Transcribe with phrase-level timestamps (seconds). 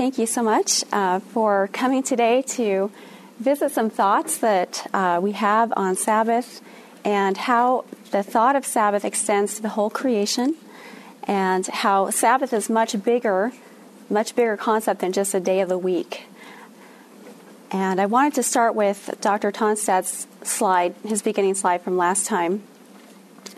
[0.00, 2.90] thank you so much uh, for coming today to
[3.38, 6.62] visit some thoughts that uh, we have on Sabbath
[7.04, 10.56] and how the thought of Sabbath extends to the whole creation
[11.24, 13.52] and how Sabbath is much bigger,
[14.08, 16.22] much bigger concept than just a day of the week.
[17.70, 19.52] And I wanted to start with Dr.
[19.52, 22.62] Tonstad's slide, his beginning slide from last time,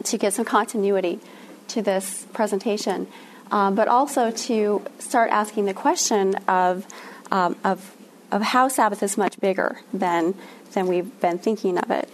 [0.02, 1.20] to get some continuity
[1.68, 3.06] to this presentation,
[3.52, 6.86] um, but also to start asking the question of,
[7.30, 7.94] um, of,
[8.32, 10.34] of how Sabbath is much bigger than,
[10.72, 12.08] than we've been thinking of it,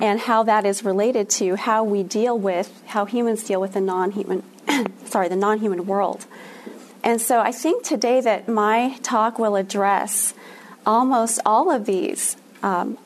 [0.00, 3.80] and how that is related to how we deal with, how humans deal with the
[3.80, 4.44] non-human,
[5.04, 6.24] sorry, the non-human world.
[7.02, 10.34] And so I think today that my talk will address
[10.86, 12.96] almost all of these um,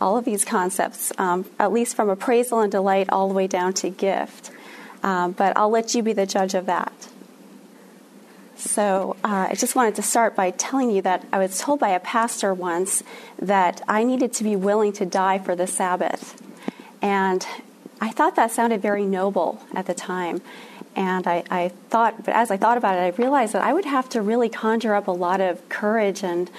[0.00, 3.72] all of these concepts, um, at least from appraisal and delight all the way down
[3.72, 4.50] to gift.
[5.04, 6.92] Um, but I'll let you be the judge of that.
[8.56, 11.90] So uh, I just wanted to start by telling you that I was told by
[11.90, 13.02] a pastor once
[13.38, 16.40] that I needed to be willing to die for the Sabbath.
[17.02, 17.46] And
[18.00, 20.40] I thought that sounded very noble at the time.
[20.96, 23.84] And I, I, thought, but as I thought about it, I realized that I would
[23.84, 26.50] have to really conjure up a lot of courage and,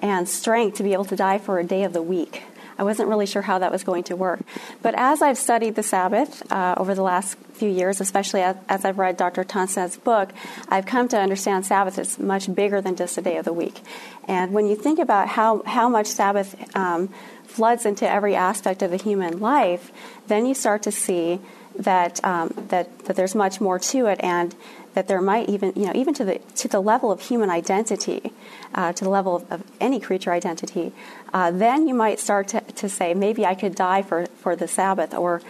[0.00, 2.42] and strength to be able to die for a day of the week.
[2.82, 4.40] I wasn't really sure how that was going to work.
[4.82, 8.84] But as I've studied the Sabbath uh, over the last few years, especially as, as
[8.84, 9.44] I've read Dr.
[9.44, 10.30] Tonstad's book,
[10.68, 13.82] I've come to understand Sabbath is much bigger than just a day of the week.
[14.26, 17.10] And when you think about how, how much Sabbath um,
[17.44, 19.92] floods into every aspect of the human life,
[20.26, 21.38] then you start to see
[21.76, 24.54] that, um, that, that there's much more to it and
[24.94, 28.32] that there might even, you know, even to the, to the level of human identity,
[28.74, 30.92] uh, to the level of, of any creature identity,
[31.32, 34.68] uh, then you might start to, to say, maybe I could die for, for the
[34.68, 35.40] Sabbath or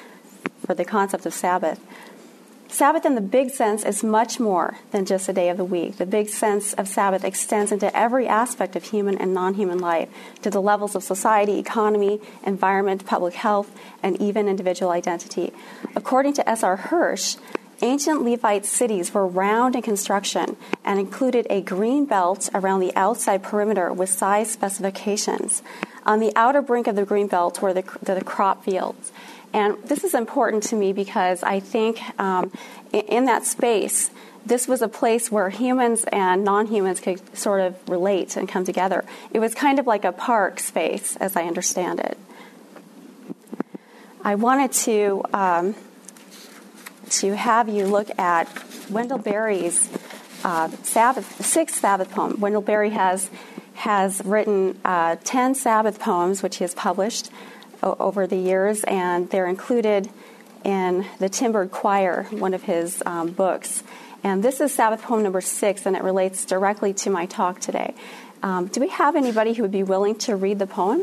[0.64, 1.80] for the concept of Sabbath.
[2.72, 5.98] Sabbath, in the big sense, is much more than just a day of the week.
[5.98, 10.08] The big sense of Sabbath extends into every aspect of human and non human life,
[10.40, 13.70] to the levels of society, economy, environment, public health,
[14.02, 15.52] and even individual identity.
[15.94, 16.76] According to S.R.
[16.76, 17.36] Hirsch,
[17.82, 23.42] Ancient Levite cities were round in construction and included a green belt around the outside
[23.42, 25.62] perimeter with size specifications.
[26.06, 29.11] On the outer brink of the green belt were the, the, the crop fields.
[29.52, 32.52] And this is important to me because I think um,
[32.92, 34.10] in, that space,
[34.46, 38.64] this was a place where humans and non humans could sort of relate and come
[38.64, 39.04] together.
[39.30, 42.18] It was kind of like a park space, as I understand it.
[44.24, 45.22] I wanted to.
[45.32, 45.74] Um,
[47.12, 48.48] to have you look at
[48.90, 49.90] Wendell Berry's
[50.44, 52.40] uh, Sabbath, sixth Sabbath poem.
[52.40, 53.30] Wendell Berry has
[53.74, 57.30] has written uh, ten Sabbath poems, which he has published
[57.82, 60.08] over the years, and they're included
[60.64, 63.82] in the Timbered Choir, one of his um, books.
[64.24, 67.94] And this is Sabbath poem number six, and it relates directly to my talk today.
[68.42, 71.02] Um, do we have anybody who would be willing to read the poem?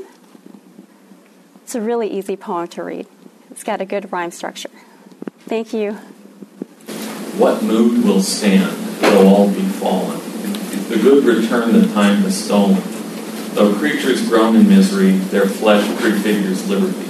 [1.64, 3.08] It's a really easy poem to read.
[3.52, 4.70] It's got a good rhyme structure.
[5.40, 5.94] Thank you.
[7.38, 10.20] What mood will stand, though all be fallen?
[10.90, 12.82] The good return the time has stolen.
[13.54, 17.06] Though creatures groan in misery, their flesh prefigures liberty.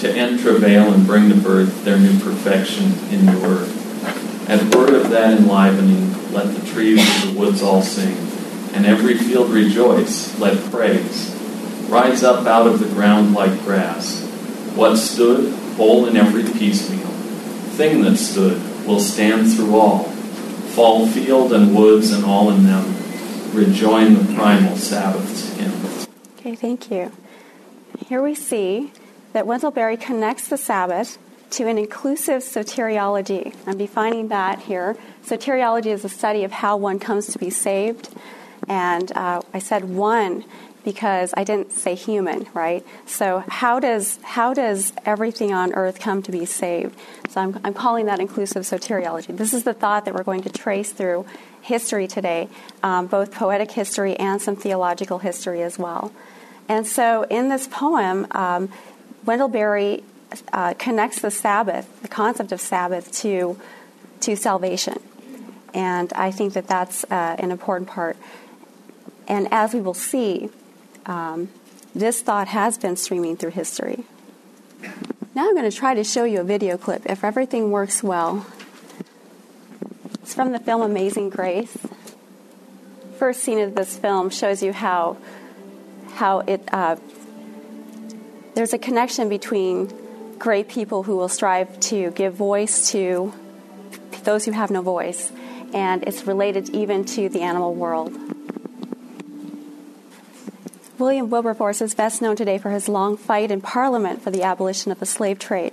[0.00, 3.68] To end travail and bring to birth their new perfection in the word.
[4.48, 8.16] At word of that enlivening, let the trees of the woods all sing,
[8.74, 11.34] and every field rejoice, let praise
[11.88, 14.22] rise up out of the ground like grass.
[14.74, 17.08] What stood, whole in every piecemeal,
[17.76, 20.04] thing that stood will stand through all.
[20.74, 22.94] Fall field and woods and all in them
[23.52, 26.06] rejoin the primal Sabbath's hymn.
[26.38, 27.12] Okay, thank you.
[28.06, 28.92] Here we see
[29.32, 31.18] that Wendell Berry connects the Sabbath
[31.50, 33.54] to an inclusive soteriology.
[33.66, 34.96] I'm defining that here.
[35.24, 38.10] Soteriology is the study of how one comes to be saved.
[38.68, 40.44] And uh, I said one
[40.84, 42.84] because I didn't say human, right?
[43.06, 46.98] So how does how does everything on earth come to be saved?
[47.28, 49.36] So I'm, I'm calling that inclusive soteriology.
[49.36, 51.26] This is the thought that we're going to trace through
[51.68, 52.48] history today,
[52.82, 56.10] um, both poetic history and some theological history as well.
[56.68, 58.68] And so in this poem, um,
[59.24, 60.02] Wendell Berry
[60.52, 63.56] uh, connects the Sabbath, the concept of Sabbath, to
[64.20, 64.98] to salvation,
[65.72, 68.16] and I think that that's uh, an important part.
[69.28, 70.50] And as we will see,
[71.06, 71.48] um,
[71.94, 74.04] this thought has been streaming through history.
[75.34, 78.44] Now I'm going to try to show you a video clip if everything works well.
[80.28, 81.74] It's from the film Amazing Grace.
[83.18, 85.16] First scene of this film shows you how
[86.16, 86.96] how it uh,
[88.52, 89.90] there's a connection between
[90.38, 93.32] great people who will strive to give voice to
[94.24, 95.32] those who have no voice,
[95.72, 98.14] and it's related even to the animal world.
[100.98, 104.92] William Wilberforce is best known today for his long fight in Parliament for the abolition
[104.92, 105.72] of the slave trade.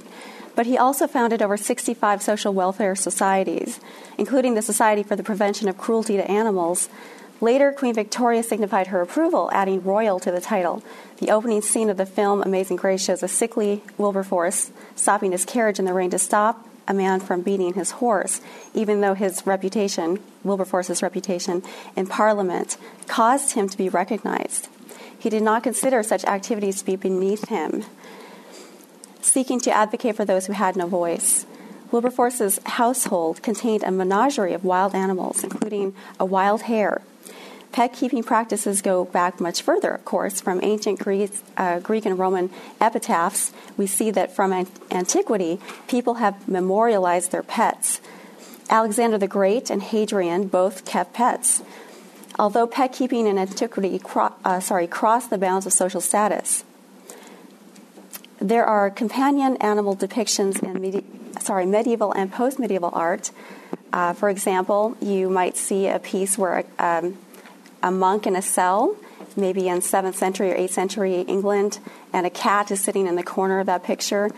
[0.56, 3.80] But he also founded over 65 social welfare societies,
[4.18, 6.90] including the Society for the Prevention of Cruelty to Animals.
[7.42, 10.82] Later, Queen Victoria signified her approval, adding royal to the title.
[11.18, 15.78] The opening scene of the film Amazing Grace shows a sickly Wilberforce stopping his carriage
[15.78, 18.42] in the rain to stop a man from beating his horse,
[18.74, 21.64] even though his reputation, Wilberforce's reputation
[21.96, 24.70] in Parliament, caused him to be recognized.
[25.18, 27.84] He did not consider such activities to be beneath him,
[29.26, 31.46] seeking to advocate for those who had no voice.
[31.92, 37.02] Wilberforce's household contained a menagerie of wild animals, including a wild hare.
[37.72, 40.40] Pet keeping practices go back much further, of course.
[40.40, 42.50] From ancient Greek, uh, Greek and Roman
[42.80, 48.00] epitaphs, we see that from an- antiquity, people have memorialized their pets.
[48.70, 51.62] Alexander the Great and Hadrian both kept pets
[52.38, 56.64] although pet keeping in antiquity cro- uh, sorry, crossed the bounds of social status.
[58.46, 61.04] There are companion animal depictions in medi-
[61.40, 63.32] sorry, medieval and post medieval art.
[63.92, 67.18] Uh, for example, you might see a piece where a, um,
[67.82, 68.98] a monk in a cell,
[69.36, 71.80] maybe in 7th century or 8th century England,
[72.14, 74.30] and a cat is sitting in the corner of that picture.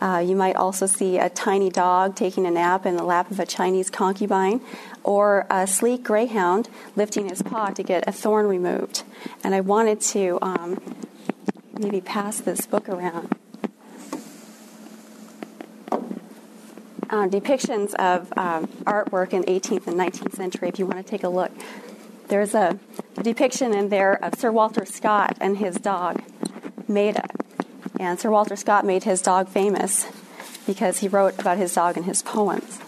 [0.00, 3.40] Uh, you might also see a tiny dog taking a nap in the lap of
[3.40, 4.60] a Chinese concubine,
[5.02, 9.02] or a sleek greyhound lifting his paw to get a thorn removed.
[9.42, 10.80] And I wanted to um,
[11.76, 13.34] maybe pass this book around.
[17.16, 21.24] Uh, depictions of um, artwork in 18th and 19th century, if you want to take
[21.24, 21.50] a look.
[22.28, 22.78] There's a
[23.22, 26.22] depiction in there of Sir Walter Scott and his dog,
[26.86, 27.26] Maida.
[27.98, 30.06] And Sir Walter Scott made his dog famous
[30.66, 32.80] because he wrote about his dog in his poems.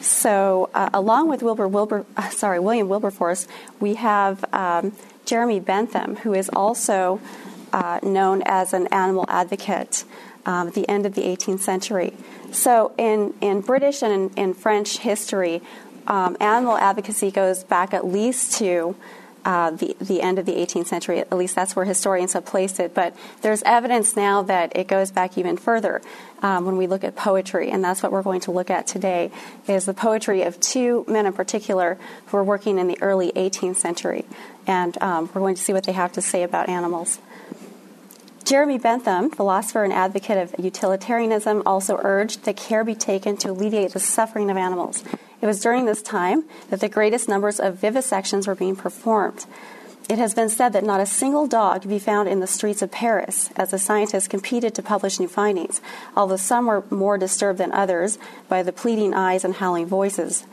[0.00, 3.48] So, uh, along with Wilbur, Wilbur, uh, sorry, William Wilberforce,
[3.80, 4.92] we have um,
[5.24, 7.20] Jeremy Bentham, who is also
[7.72, 10.04] uh, known as an animal advocate
[10.46, 12.12] um, the end of the 18th century.
[12.52, 15.62] So, in, in British and in, in French history,
[16.06, 18.96] um, animal advocacy goes back at least to
[19.44, 21.18] uh, the, the end of the 18th century.
[21.18, 22.94] At least that's where historians have placed it.
[22.94, 26.02] But there's evidence now that it goes back even further
[26.42, 29.30] um, when we look at poetry, and that's what we're going to look at today.
[29.66, 33.76] Is the poetry of two men in particular who were working in the early 18th
[33.76, 34.24] century,
[34.66, 37.18] and um, we're going to see what they have to say about animals.
[38.44, 43.92] Jeremy Bentham, philosopher and advocate of utilitarianism, also urged that care be taken to alleviate
[43.92, 45.04] the suffering of animals.
[45.40, 49.46] It was during this time that the greatest numbers of vivisections were being performed.
[50.08, 52.82] It has been said that not a single dog could be found in the streets
[52.82, 55.80] of Paris as the scientists competed to publish new findings,
[56.16, 60.44] although some were more disturbed than others by the pleading eyes and howling voices.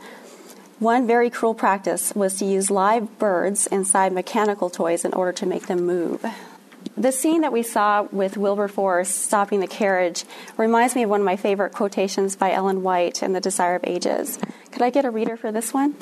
[0.78, 5.46] One very cruel practice was to use live birds inside mechanical toys in order to
[5.46, 6.24] make them move.
[6.98, 10.24] The scene that we saw with Wilberforce stopping the carriage
[10.56, 13.84] reminds me of one of my favorite quotations by Ellen White in The Desire of
[13.86, 14.36] Ages.
[14.72, 15.94] Could I get a reader for this one?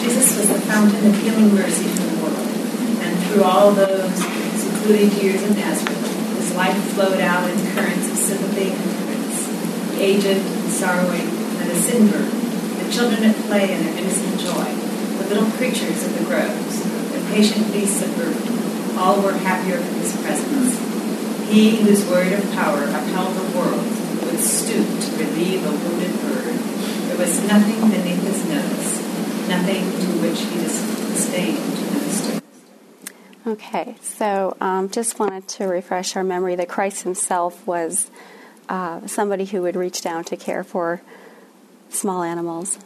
[0.00, 2.48] Jesus was the fountain of healing mercy for the world,
[3.04, 4.16] and through all those
[4.56, 9.46] secluded years of Nazareth, his life flowed out in currents of sympathy and tenderness.
[9.92, 11.28] The aged and sorrowing,
[11.60, 12.32] and the sin burdened,
[12.80, 14.72] the children at play in their innocent joy,
[15.20, 16.82] the little creatures of the groves,
[17.12, 18.55] the patient beasts of burden,
[18.96, 20.78] all were happier for his presence.
[21.48, 23.86] He whose word of power upheld the world
[24.24, 26.56] would stoop to relieve a wounded bird.
[27.08, 32.42] There was nothing beneath his nose, nothing to which he disdained to minister.
[33.46, 38.10] Okay, so um, just wanted to refresh our memory that Christ himself was
[38.68, 41.00] uh, somebody who would reach down to care for
[41.90, 42.78] small animals.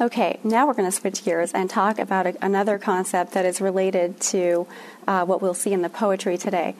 [0.00, 3.60] Okay, now we're going to switch gears and talk about a, another concept that is
[3.60, 4.68] related to
[5.08, 6.76] uh, what we'll see in the poetry today.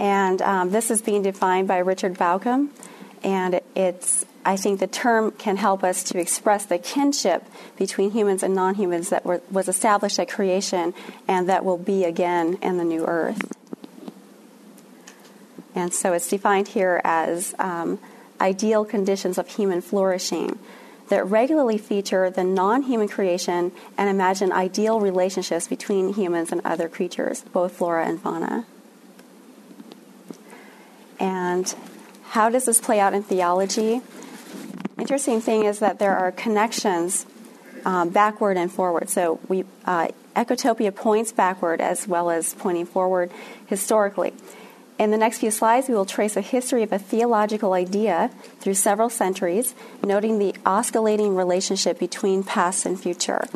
[0.00, 2.70] And um, this is being defined by Richard Bauckham,
[3.22, 7.44] and it's I think the term can help us to express the kinship
[7.76, 10.92] between humans and non humans that were, was established at creation
[11.28, 13.52] and that will be again in the new earth.
[15.76, 18.00] And so it's defined here as um,
[18.40, 20.58] ideal conditions of human flourishing
[21.10, 26.88] that regularly feature the non human creation and imagine ideal relationships between humans and other
[26.88, 28.64] creatures, both flora and fauna.
[31.18, 31.72] And
[32.30, 34.00] how does this play out in theology?
[34.98, 37.26] Interesting thing is that there are connections
[37.84, 39.10] um, backward and forward.
[39.10, 43.30] So we uh, Ecotopia points backward as well as pointing forward
[43.66, 44.32] historically.
[45.00, 48.74] In the next few slides, we will trace a history of a theological idea through
[48.74, 53.46] several centuries, noting the oscillating relationship between past and future.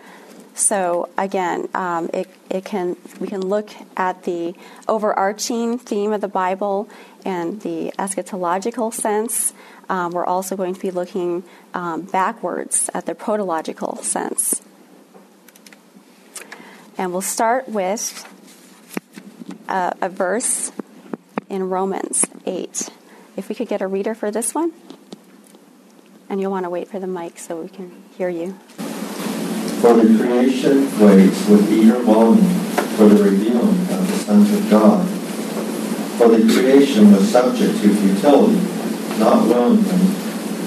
[0.54, 4.54] So again, um, it, it can we can look at the
[4.88, 6.88] overarching theme of the Bible
[7.26, 9.52] and the eschatological sense.
[9.90, 14.62] Um, we're also going to be looking um, backwards at the protological sense.
[16.96, 18.26] And we'll start with
[19.68, 20.72] a, a verse
[21.48, 22.90] in Romans 8.
[23.36, 24.72] If we could get a reader for this one.
[26.28, 28.52] And you'll want to wait for the mic so we can hear you.
[29.80, 32.64] For the creation waits with eager longing
[32.96, 35.06] for the revealing of the sons of God.
[36.18, 38.60] For the creation was subject to futility,
[39.18, 40.14] not willingly,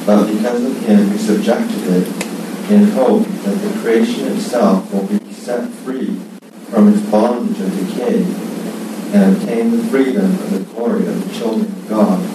[0.05, 2.07] but because of him who subjected it,
[2.69, 6.15] in hope that the creation itself will be set free
[6.69, 8.46] from its bondage of decay
[9.13, 12.25] and obtain the freedom and the glory of the children of God.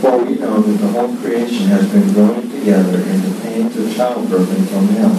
[0.00, 3.94] For we know that the whole creation has been growing together in the pains of
[3.94, 5.12] childbirth until now.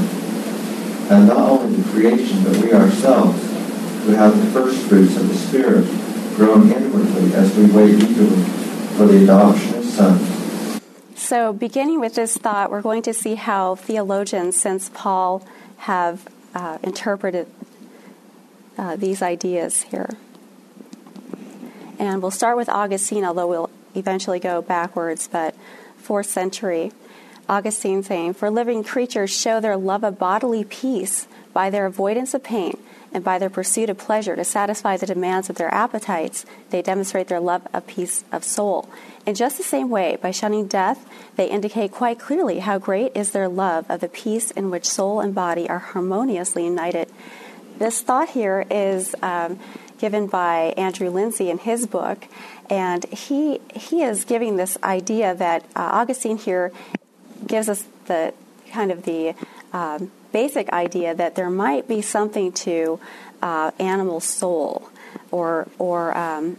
[1.09, 3.41] And not only the creation, but we ourselves,
[4.05, 5.85] who have the first fruits of the Spirit,
[6.35, 8.43] grown inwardly as we wait eagerly
[8.97, 10.81] for the adoption of sons.
[11.15, 15.45] So, beginning with this thought, we're going to see how theologians since Paul
[15.77, 17.47] have uh, interpreted
[18.77, 20.09] uh, these ideas here.
[21.99, 25.55] And we'll start with Augustine, although we'll eventually go backwards, but
[25.97, 26.91] fourth century.
[27.47, 32.43] Augustine saying, For living creatures show their love of bodily peace by their avoidance of
[32.43, 32.77] pain
[33.13, 37.27] and by their pursuit of pleasure to satisfy the demands of their appetites, they demonstrate
[37.27, 38.89] their love of peace of soul.
[39.25, 43.31] In just the same way, by shunning death, they indicate quite clearly how great is
[43.31, 47.09] their love of the peace in which soul and body are harmoniously united.
[47.77, 49.59] This thought here is um,
[49.97, 52.27] given by Andrew Linzey in his book,
[52.69, 56.71] and he he is giving this idea that uh, Augustine here
[57.45, 58.33] gives us the
[58.71, 59.33] kind of the
[59.73, 62.99] um, basic idea that there might be something to
[63.41, 64.89] uh, animal soul,
[65.31, 66.57] or or um,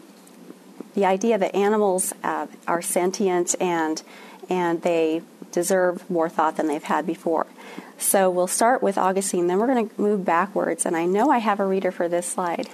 [0.94, 4.02] the idea that animals uh, are sentient and
[4.49, 7.47] and they deserve more thought than they've had before.
[7.99, 11.39] So we'll start with Augustine, then we're going to move backwards, and I know I
[11.39, 12.69] have a reader for this slide.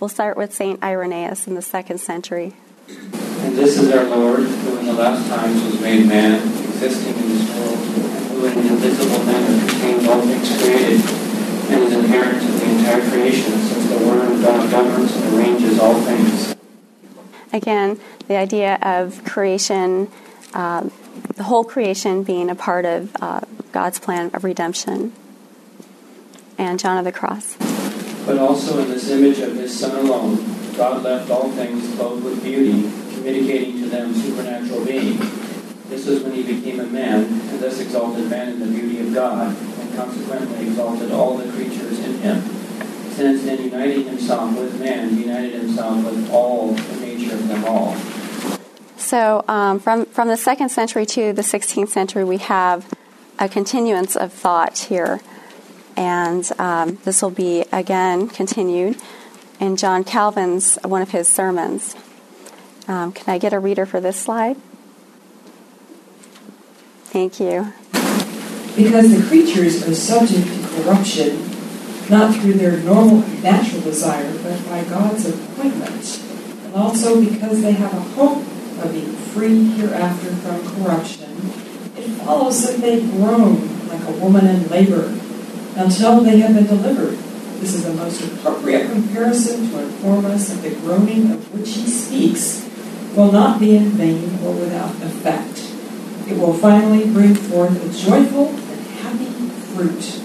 [0.00, 0.82] We'll start with St.
[0.82, 2.54] Irenaeus in the second century.
[2.88, 6.34] And this is our Lord, who in the last times was made man,
[6.64, 11.00] existing in this world, and who in an invisible manner contains all things created,
[11.70, 15.78] and is inherent to the entire creation, since the Word of God governs and arranges
[15.78, 16.54] all things.
[17.52, 17.98] Again,
[18.28, 20.10] the idea of creation,
[20.56, 23.40] the whole creation being a part of uh,
[23.72, 25.12] God's plan of redemption.
[26.58, 27.56] And John of the Cross.
[28.24, 30.36] But also in this image of his Son alone,
[30.74, 35.18] God left all things clothed with beauty, communicating to them supernatural being.
[35.88, 39.12] This was when he became a man, and thus exalted man in the beauty of
[39.12, 42.40] God, and consequently exalted all the creatures in him.
[43.10, 47.64] Since in uniting himself with man, he united himself with all the nature of them
[47.64, 47.94] all.
[49.06, 52.92] So, um, from, from the second century to the 16th century, we have
[53.38, 55.20] a continuance of thought here.
[55.96, 58.96] And um, this will be again continued
[59.60, 61.94] in John Calvin's one of his sermons.
[62.88, 64.56] Um, can I get a reader for this slide?
[67.04, 67.72] Thank you.
[68.74, 71.48] Because the creatures are subject to corruption,
[72.10, 76.22] not through their normal natural desire, but by God's appointment,
[76.64, 78.42] and also because they have a hope
[78.80, 81.30] of being free hereafter from corruption,
[81.96, 85.18] it follows that they groan like a woman in labor
[85.76, 87.18] until they have been delivered.
[87.60, 91.86] This is the most appropriate comparison to inform us that the groaning of which he
[91.86, 92.68] speaks
[93.14, 95.72] will not be in vain or without effect.
[96.28, 100.22] It will finally bring forth a joyful and happy fruit.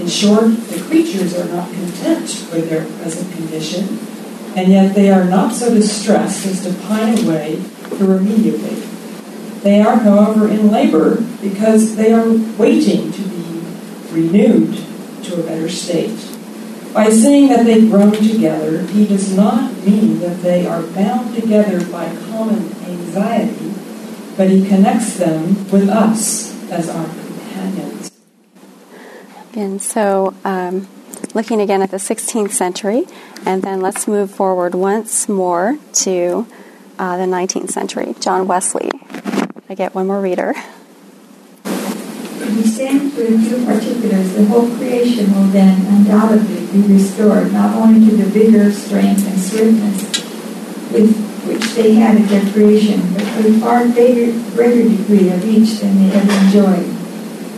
[0.00, 3.98] In short, the creatures are not content with their present condition,
[4.56, 7.62] and yet they are not so distressed as to pine away
[7.98, 8.82] irremediably.
[9.62, 13.62] They are, however, in labor because they are waiting to be
[14.10, 14.74] renewed
[15.24, 16.18] to a better state.
[16.94, 21.84] By saying that they grow together, he does not mean that they are bound together
[21.90, 23.72] by common anxiety,
[24.36, 28.10] but he connects them with us as our companions.
[29.54, 30.88] And so, um,
[31.34, 33.06] looking again at the 16th century,
[33.46, 36.46] and then let's move forward once more to
[36.98, 38.14] uh, the 19th century.
[38.20, 38.90] John Wesley.
[39.68, 40.54] I get one more reader.
[41.64, 47.52] If we stand for a few particulars, the whole creation will then undoubtedly be restored,
[47.52, 50.02] not only to the vigor, strength, and swiftness
[50.92, 51.14] with
[51.46, 55.78] which they had at their creation, but to a far greater, greater degree of each
[55.80, 56.99] than they ever enjoyed.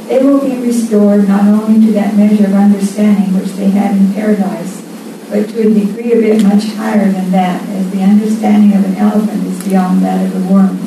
[0.09, 4.13] They will be restored not only to that measure of understanding which they had in
[4.13, 4.83] paradise,
[5.31, 8.97] but to a degree of it much higher than that, as the understanding of an
[8.97, 10.79] elephant is beyond that of a worm.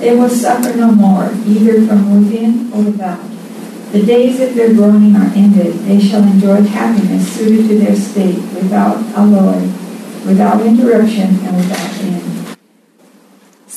[0.00, 3.20] They will suffer no more, either from within or without.
[3.92, 5.74] The days of their groaning are ended.
[5.84, 9.60] They shall enjoy happiness suited to their state, without alloy,
[10.26, 12.39] without interruption, and without end.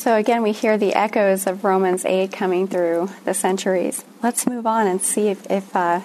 [0.04, 4.04] So again, we hear the echoes of Romans 8 coming through the centuries.
[4.22, 6.02] Let's move on and see if, if uh,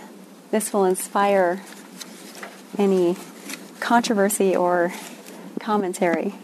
[0.52, 1.60] this will inspire
[2.78, 3.16] any
[3.80, 4.92] controversy or
[5.58, 6.36] commentary.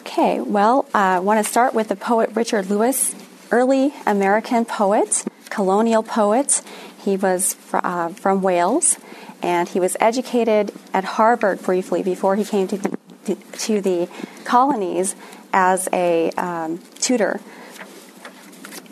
[0.00, 3.14] Okay, well, I want to start with the poet Richard Lewis,
[3.50, 6.62] early American poet, colonial poet.
[7.04, 8.96] He was fr- uh, from Wales,
[9.42, 12.96] and he was educated at Harvard briefly before he came to
[13.34, 14.08] to the
[14.44, 15.14] colonies
[15.52, 17.40] as a um, tutor.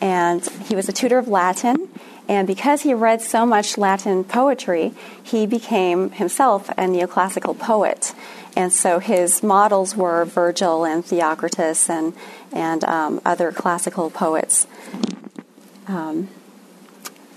[0.00, 1.88] And he was a tutor of Latin,
[2.28, 8.14] and because he read so much Latin poetry, he became himself a neoclassical poet.
[8.56, 12.14] And so his models were Virgil and Theocritus and,
[12.52, 14.66] and um, other classical poets.
[15.86, 16.28] Um,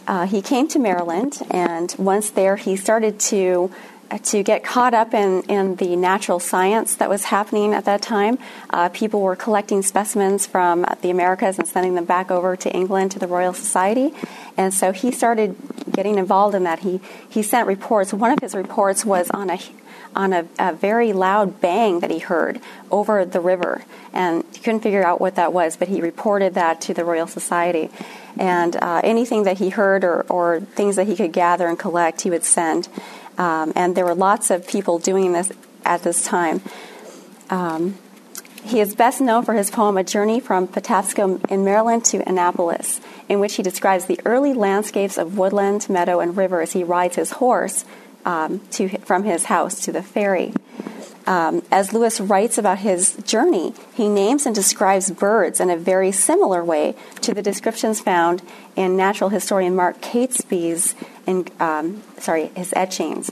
[0.08, 3.72] uh, he came to Maryland, and once there, he started to
[4.18, 8.38] to get caught up in, in the natural science that was happening at that time.
[8.70, 13.12] Uh, people were collecting specimens from the Americas and sending them back over to England
[13.12, 14.14] to the Royal Society.
[14.58, 15.56] And so he started
[15.92, 16.80] getting involved in that.
[16.80, 17.00] He,
[17.30, 18.14] he sent reports.
[18.14, 19.60] One of his reports was on a
[20.16, 23.84] on a, a, very loud bang that he heard over the river.
[24.12, 27.28] And he couldn't figure out what that was, but he reported that to the Royal
[27.28, 27.92] Society.
[28.38, 32.22] And uh, anything that he heard or, or things that he could gather and collect,
[32.22, 32.88] he would send.
[33.40, 35.52] Um, and there were lots of people doing this
[35.86, 36.62] at this time.
[37.50, 37.98] Um,
[38.64, 43.00] he is best known for his poem A Journey from Patapsco in Maryland to Annapolis,
[43.30, 47.16] in which he describes the early landscapes of woodland, meadow, and river as he rides
[47.16, 47.86] his horse
[48.26, 50.54] um, to, from his house to the ferry.
[51.28, 56.12] Um, as Lewis writes about his journey, he names and describes birds in a very
[56.12, 58.42] similar way to the descriptions found
[58.76, 60.96] in natural historian Mark Catesby's
[61.28, 63.32] in, um, sorry, his etchings.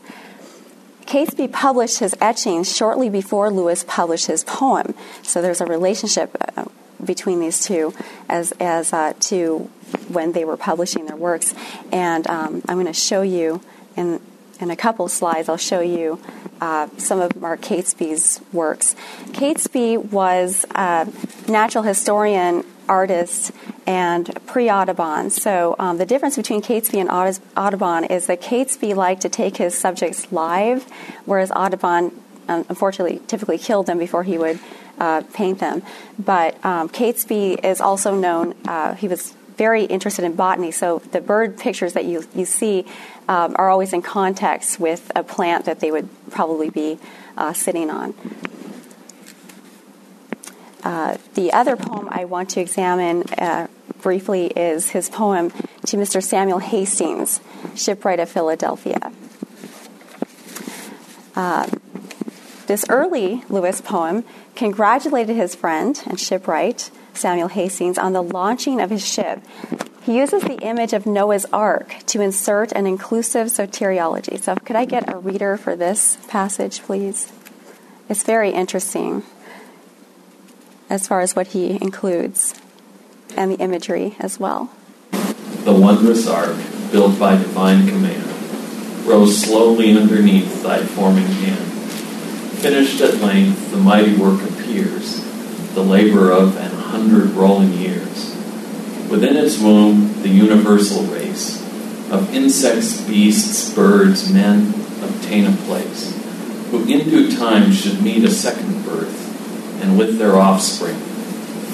[1.06, 6.66] Catesby published his etchings shortly before Lewis published his poem, so there's a relationship uh,
[7.04, 7.94] between these two
[8.28, 9.70] as, as uh, to
[10.10, 11.56] when they were publishing their works.
[11.92, 13.62] And um, I'm going to show you
[13.96, 14.20] in,
[14.60, 16.20] in a couple slides, I'll show you
[16.62, 18.96] uh, some of Mark Catesby's works.
[19.32, 21.08] Catesby was a
[21.48, 23.52] natural historian artist
[23.86, 25.30] and pre Audubon.
[25.30, 27.10] So um, the difference between Catesby and
[27.56, 30.84] Audubon is that Catesby liked to take his subjects live,
[31.26, 32.12] whereas Audubon,
[32.48, 34.60] um, unfortunately, typically killed them before he would
[35.00, 35.84] uh, paint them.
[36.18, 41.20] But um, Catesby is also known, uh, he was very interested in botany, so the
[41.20, 42.86] bird pictures that you, you see
[43.28, 47.00] um, are always in context with a plant that they would probably be
[47.36, 48.14] uh, sitting on.
[50.84, 53.68] Uh, the other poem I want to examine uh,
[54.02, 55.50] briefly is his poem
[55.86, 56.24] to Mr.
[56.24, 57.42] Samuel Hastings,
[57.76, 59.12] Shipwright of Philadelphia.
[61.36, 61.68] Uh,
[62.68, 64.24] this early Lewis poem
[64.56, 69.42] congratulated his friend and shipwright, Samuel Hastings, on the launching of his ship.
[70.02, 74.42] He uses the image of Noah's Ark to insert an inclusive soteriology.
[74.42, 77.32] So, could I get a reader for this passage, please?
[78.08, 79.24] It's very interesting
[80.90, 82.56] as far as what he includes
[83.36, 84.72] and the imagery as well.
[85.12, 86.56] The wondrous ark,
[86.92, 88.24] built by divine command,
[89.06, 91.66] rose slowly underneath thy forming hand.
[92.60, 95.24] Finished at length, the mighty work appears,
[95.74, 98.36] the labor of an hundred rolling years.
[99.10, 101.62] Within its womb, the universal race
[102.12, 106.14] of insects, beasts, birds, men obtain a place,
[106.72, 110.96] who in due time should meet a second birth and with their offspring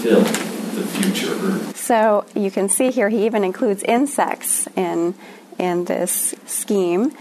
[0.01, 1.77] fill the future earth.
[1.77, 5.15] So you can see here he even includes insects in
[5.59, 7.15] in this scheme,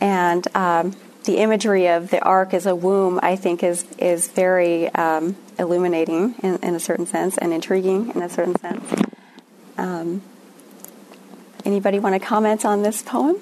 [0.00, 4.88] and um, the imagery of the ark as a womb, I think, is is very
[4.94, 8.84] um, illuminating in, in, a certain sense and intriguing in a certain sense.
[9.76, 10.22] Um,
[11.64, 13.36] anybody want to comment on this poem?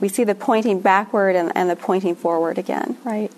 [0.00, 3.30] We see the pointing backward and, and the pointing forward again, right?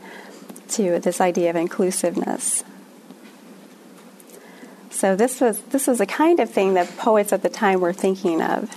[0.69, 2.65] to this idea of inclusiveness.
[4.91, 7.93] So this was this was a kind of thing that poets at the time were
[7.93, 8.77] thinking of.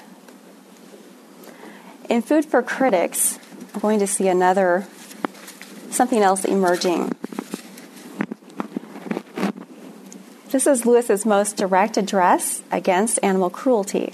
[2.09, 3.37] In Food for Critics,
[3.73, 4.87] we're going to see another
[5.89, 7.13] something else emerging.
[10.49, 14.13] This is Lewis's most direct address against animal cruelty.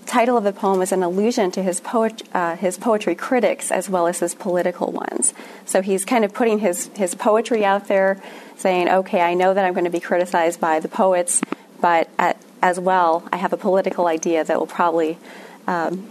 [0.00, 3.70] The title of the poem is an allusion to his, poet, uh, his poetry critics
[3.70, 5.32] as well as his political ones.
[5.64, 8.20] So he's kind of putting his, his poetry out there,
[8.56, 11.40] saying, okay, I know that I'm going to be criticized by the poets,
[11.80, 15.18] but at, as well, I have a political idea that will probably
[15.68, 16.08] um,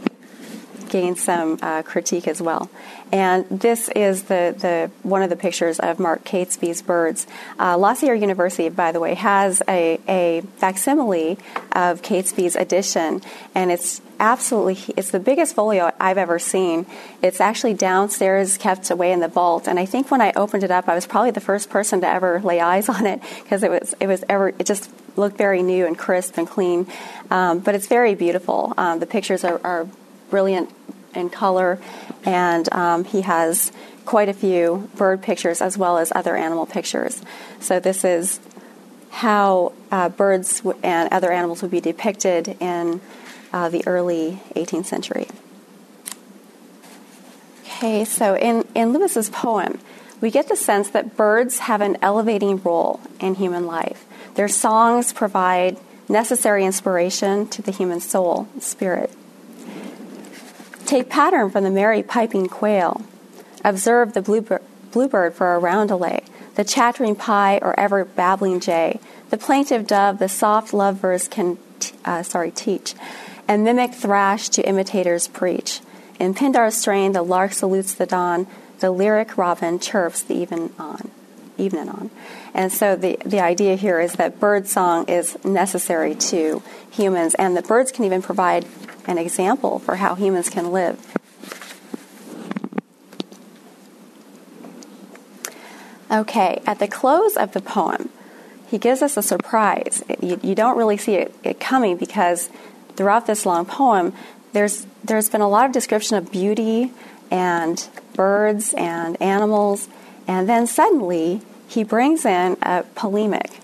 [0.89, 2.69] gain some uh, critique as well.
[3.11, 7.25] And this is the, the one of the pictures of Mark Catesby's birds.
[7.57, 11.37] Uh, La Sierra University, by the way, has a, a facsimile
[11.71, 13.21] of Catesby's edition,
[13.55, 16.85] and it's absolutely it's the biggest folio I've ever seen.
[17.21, 20.71] It's actually downstairs, kept away in the vault, and I think when I opened it
[20.71, 23.71] up, I was probably the first person to ever lay eyes on it because it
[23.71, 26.87] was it was ever it just looked very new and crisp and clean.
[27.31, 28.73] Um, but it's very beautiful.
[28.77, 29.87] Um, the pictures are, are
[30.29, 30.69] brilliant
[31.15, 31.79] in color,
[32.25, 33.71] and um, he has
[34.05, 37.21] quite a few bird pictures as well as other animal pictures.
[37.59, 38.39] So this is
[39.09, 43.01] how uh, birds and other animals would be depicted in
[43.51, 45.27] uh, the early 18th century.
[47.63, 49.79] Okay, so in, in Lewis's poem,
[50.19, 54.05] we get the sense that birds have an elevating role in human life.
[54.35, 55.77] Their songs provide
[56.09, 59.11] necessary inspiration to the human soul, spirit.
[60.87, 63.01] Take pattern from the merry piping quail.
[63.65, 64.61] Observe the bluebird,
[64.93, 66.23] bluebird for a roundelay,
[66.55, 71.57] the chattering pie or ever babbling jay, the plaintive dove, the soft love verse can
[71.79, 72.95] t- uh, sorry teach,
[73.49, 75.81] and mimic thrash to imitators preach.
[76.21, 78.47] In Pindar's strain, the lark salutes the dawn,
[78.79, 81.11] the lyric robin chirps the even on,
[81.57, 82.09] evening on.
[82.57, 87.55] And so the, the idea here is that bird song is necessary to humans, and
[87.55, 88.65] that birds can even provide
[89.05, 90.99] an example for how humans can live.
[96.09, 98.09] Okay, at the close of the poem,
[98.65, 100.03] he gives us a surprise.
[100.19, 102.49] You, you don't really see it, it, coming because
[102.95, 104.13] throughout this long poem,
[104.53, 106.91] there's there's been a lot of description of beauty
[107.29, 109.89] and birds and animals,
[110.27, 113.59] and then suddenly he brings in a polemic.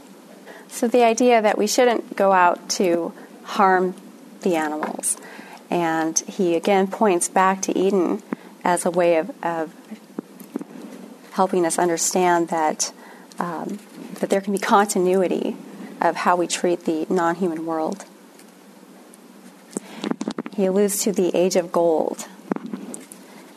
[0.68, 3.14] So the idea that we shouldn't go out to
[3.44, 3.96] harm
[4.42, 5.18] the animals.
[5.70, 8.22] And he again points back to Eden
[8.64, 9.74] as a way of, of
[11.32, 12.94] helping us understand that,
[13.40, 13.80] um,
[14.20, 15.56] that there can be continuity
[16.02, 18.06] of how we treat the non human world.
[20.56, 22.28] He alludes to the age of gold,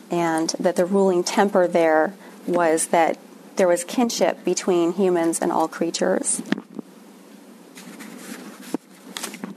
[0.09, 2.13] and that the ruling temper there
[2.47, 3.19] was that
[3.57, 6.41] there was kinship between humans and all creatures.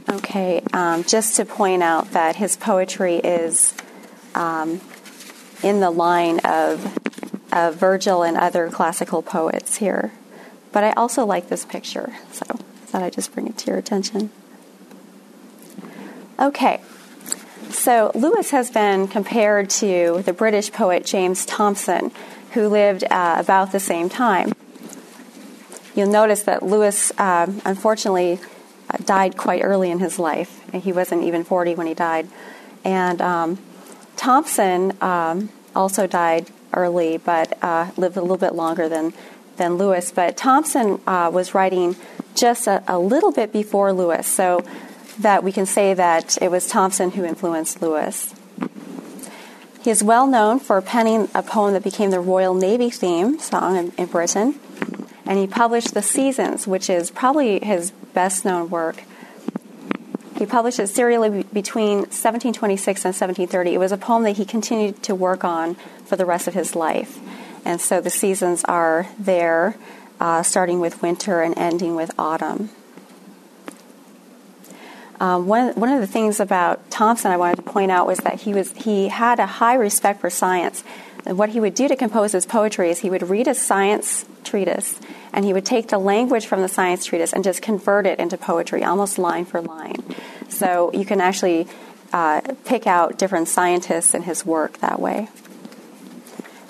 [0.08, 3.74] Okay, um, just to point out that his poetry is
[4.34, 4.80] um,
[5.62, 6.98] in the line of,
[7.52, 10.12] of Virgil and other classical poets here.
[10.72, 13.78] But I also like this picture, so I thought I'd just bring it to your
[13.78, 14.30] attention.
[16.38, 16.80] Okay,
[17.70, 22.10] so Lewis has been compared to the British poet James Thomson,
[22.52, 24.52] who lived uh, about the same time.
[25.94, 28.38] You'll notice that Lewis, uh, unfortunately,
[28.88, 30.60] uh, died quite early in his life.
[30.72, 32.28] He wasn't even 40 when he died.
[32.84, 33.58] And um,
[34.16, 39.12] Thomson um, also died early, but uh, lived a little bit longer than,
[39.56, 40.12] than Lewis.
[40.12, 41.96] But Thomson uh, was writing
[42.34, 44.64] just a, a, little bit before Lewis, so
[45.18, 48.34] that we can say that it was Thomson who influenced Lewis.
[49.82, 53.76] He is well known for penning a poem that became the Royal Navy theme song
[53.76, 54.60] in, in Britain
[55.30, 59.04] and he published The Seasons, which is probably his best known work.
[60.36, 63.74] He published it serially between 1726 and 1730.
[63.74, 66.74] It was a poem that he continued to work on for the rest of his
[66.74, 67.20] life.
[67.64, 69.76] And so the seasons are there,
[70.18, 72.70] uh, starting with winter and ending with autumn.
[75.20, 78.40] Um, one, one of the things about Thomson I wanted to point out was that
[78.40, 80.83] he, was, he had a high respect for science.
[81.26, 84.24] And what he would do to compose his poetry is he would read a science
[84.44, 84.98] treatise
[85.35, 88.38] and he would take the language from the science treatise and just convert it into
[88.38, 90.02] poetry, almost line for line.
[90.48, 91.68] So you can actually
[92.14, 95.28] uh, pick out different scientists in his work that way.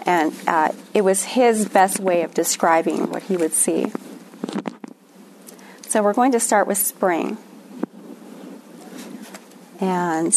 [0.05, 3.93] And uh, it was his best way of describing what he would see.
[5.89, 7.39] So we're going to start with spring.
[9.81, 10.35] And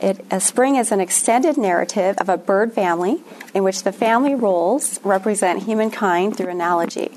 [0.00, 3.22] it, a spring is an extended narrative of a bird family
[3.54, 7.16] in which the family roles represent humankind through analogy.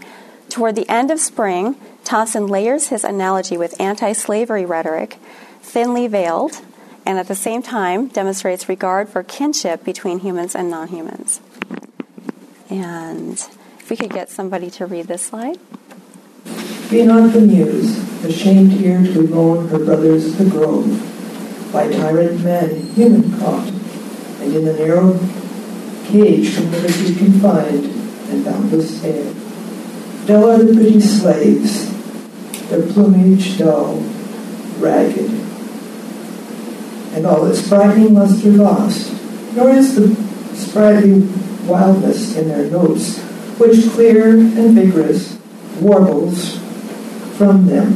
[0.49, 5.17] Toward the end of spring, Thomson layers his analogy with anti slavery rhetoric,
[5.61, 6.61] thinly veiled,
[7.05, 11.41] and at the same time demonstrates regard for kinship between humans and non humans.
[12.69, 13.33] And
[13.79, 15.59] if we could get somebody to read this slide.
[16.89, 21.16] Be not bemused, ashamed here to bemoan her brothers the grove,
[21.71, 25.17] by tyrant men human caught, and in the narrow
[26.05, 27.85] cage from liberty confined,
[28.29, 29.33] and boundless air.
[30.25, 31.89] Dull are the pretty slaves,
[32.69, 33.97] their plumage dull,
[34.79, 35.31] ragged,
[37.13, 39.13] and all its brightening luster lost,
[39.55, 40.15] nor is the
[40.55, 41.21] sprightly
[41.65, 43.19] wildness in their notes,
[43.57, 45.37] which clear and vigorous
[45.79, 46.57] warbles
[47.37, 47.93] from them,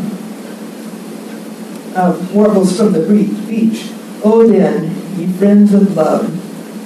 [1.95, 3.91] uh, warbles from the Greek beach.
[4.23, 6.29] Oh, then, ye friends of love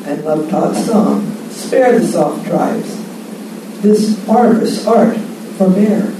[0.08, 3.02] and love-taught song, spare the soft tribes.
[3.82, 5.18] This barbarous art
[5.58, 6.14] forbear.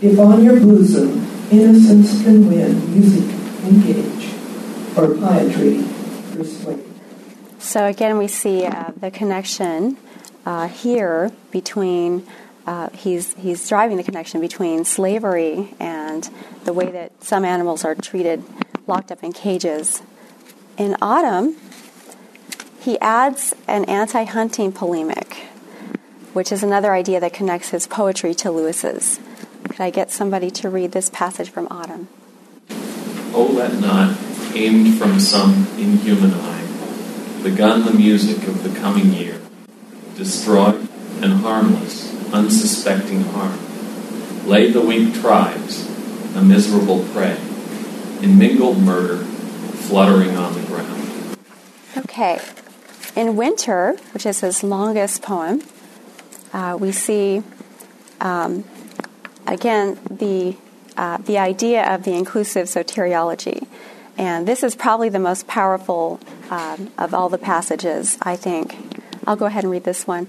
[0.00, 3.24] If on your bosom innocence can win, music
[3.64, 4.34] engage,
[4.96, 5.84] or piety
[6.32, 6.84] persuade.
[7.58, 9.96] So again, we see uh, the connection
[10.46, 12.26] uh, here between
[12.68, 16.28] uh, he's he's driving the connection between slavery and
[16.64, 18.44] the way that some animals are treated,
[18.86, 20.02] locked up in cages.
[20.76, 21.56] In autumn,
[22.78, 25.36] he adds an anti-hunting polemic,
[26.34, 29.18] which is another idea that connects his poetry to Lewis's.
[29.64, 32.08] Could I get somebody to read this passage from Autumn?
[33.32, 34.14] Oh, let not,
[34.54, 36.66] aimed from some inhuman eye,
[37.42, 39.40] begun the music of the coming year,
[40.16, 40.86] destroyed
[41.22, 43.58] and harmless, unsuspecting harm,
[44.46, 45.88] lay the weak tribes,
[46.34, 47.38] a miserable prey,
[48.22, 49.18] in mingled murder,
[49.88, 51.36] fluttering on the ground.
[51.96, 52.40] Okay.
[53.16, 55.62] In Winter, which is his longest poem,
[56.52, 57.42] uh, we see
[58.20, 58.64] um,
[59.46, 60.56] again the
[60.96, 63.66] uh, the idea of the inclusive soteriology,
[64.16, 68.18] and this is probably the most powerful um, of all the passages.
[68.22, 68.76] I think
[69.26, 70.28] I'll go ahead and read this one.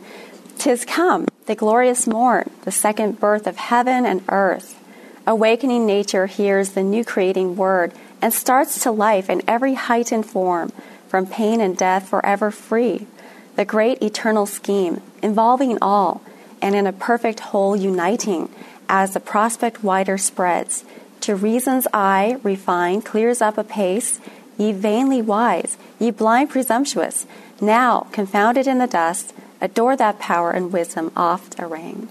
[0.59, 4.77] Tis come, the glorious morn, the second birth of heaven and earth.
[5.25, 10.73] Awakening nature hears the new creating word and starts to life in every heightened form,
[11.07, 13.07] from pain and death forever free.
[13.55, 16.21] The great eternal scheme, involving all,
[16.61, 18.49] and in a perfect whole uniting,
[18.89, 20.83] as the prospect wider spreads.
[21.21, 24.19] To reason's eye refined clears up apace,
[24.57, 27.25] ye vainly wise, ye blind presumptuous,
[27.61, 32.09] now, confounded in the dust, adore that power and wisdom oft arraigned.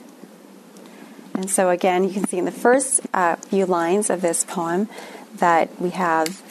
[1.34, 4.88] And so, again, you can see in the first uh, few lines of this poem
[5.36, 6.42] that we have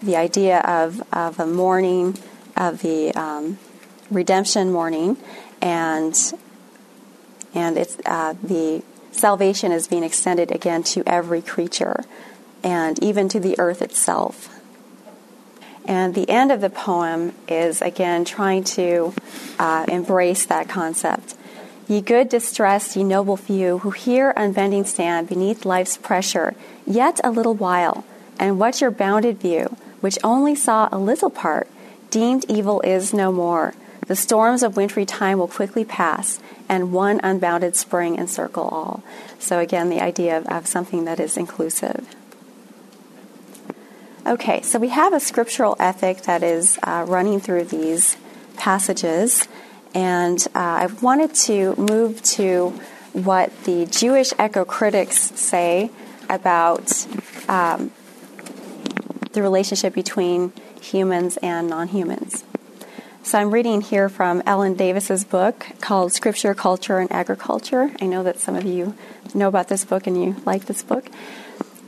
[0.00, 2.16] the idea of, of a mourning,
[2.56, 3.58] of the um,
[4.10, 5.16] redemption mourning,
[5.60, 6.14] and
[7.54, 12.04] and it's uh, the salvation is being extended again to every creature,
[12.62, 14.57] and even to the earth itself.
[15.88, 19.14] And the end of the poem is again trying to
[19.58, 21.34] uh, embrace that concept.
[21.88, 26.54] Ye good distressed, ye noble few, who here unbending stand beneath life's pressure,
[26.86, 28.04] yet a little while,
[28.38, 31.66] and what your bounded view, which only saw a little part,
[32.10, 33.72] deemed evil is no more.
[34.06, 39.02] The storms of wintry time will quickly pass, and one unbounded spring encircle all.
[39.38, 42.06] So, again, the idea of, of something that is inclusive.
[44.28, 48.18] Okay, so we have a scriptural ethic that is uh, running through these
[48.58, 49.48] passages,
[49.94, 52.78] and uh, I wanted to move to
[53.14, 55.90] what the Jewish eco critics say
[56.28, 57.06] about
[57.48, 57.90] um,
[59.32, 62.44] the relationship between humans and non humans.
[63.22, 67.92] So I'm reading here from Ellen Davis's book called Scripture, Culture, and Agriculture.
[67.98, 68.94] I know that some of you
[69.34, 71.06] know about this book and you like this book.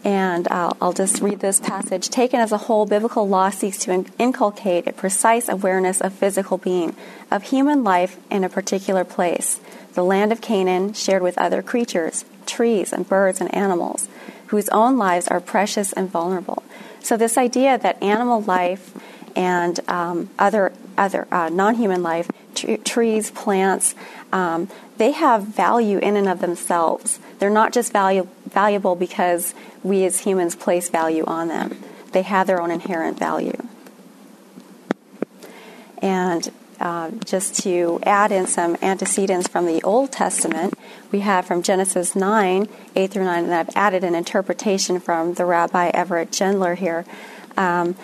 [0.02, 2.08] And I'll, I'll, just read this passage.
[2.08, 6.96] Taken as a whole, biblical law seeks to inculcate a precise awareness of physical being,
[7.30, 9.60] of human life in a particular place,
[9.92, 14.08] the land of Canaan, shared with other creatures, trees and birds and animals,
[14.46, 16.62] whose own lives are precious and vulnerable.
[17.02, 18.94] So, this idea that animal life
[19.36, 23.94] and um, other other uh, non-human life, t- trees, plants,
[24.32, 27.18] um, they have value in and of themselves.
[27.38, 31.82] They're not just value, valuable because we as humans place value on them.
[32.12, 33.56] They have their own inherent value.
[36.02, 40.74] And uh, just to add in some antecedents from the Old Testament,
[41.12, 45.44] we have from Genesis 9, 8 through 9, and I've added an interpretation from the
[45.44, 47.04] Rabbi Everett Gendler here.
[47.56, 47.96] Um,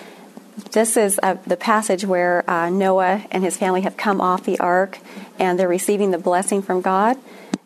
[0.72, 4.58] this is uh, the passage where uh, Noah and his family have come off the
[4.58, 4.98] ark
[5.38, 7.16] and they're receiving the blessing from God.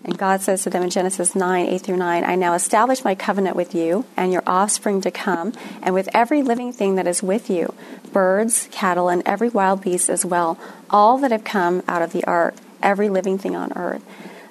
[0.02, 3.14] And God says to them in Genesis 9, 8 through 9, I now establish my
[3.14, 7.22] covenant with you and your offspring to come, and with every living thing that is
[7.22, 7.74] with you
[8.12, 10.58] birds, cattle, and every wild beast as well,
[10.88, 14.02] all that have come out of the ark, every living thing on earth.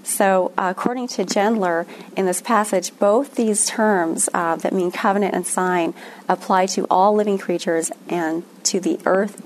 [0.04, 1.86] So, uh, according to Gendler,
[2.16, 5.94] in this passage, both these terms uh, that mean covenant and sign
[6.28, 9.42] apply to all living creatures and to the earth,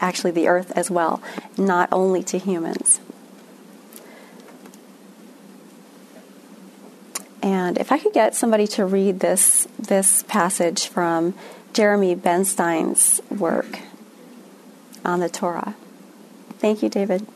[0.00, 1.22] actually, the earth as well,
[1.58, 3.00] not only to humans.
[7.42, 11.34] And if I could get somebody to read this this passage from
[11.72, 13.80] Jeremy Benstein's work
[15.04, 15.74] on the Torah.
[16.58, 17.26] Thank you, David.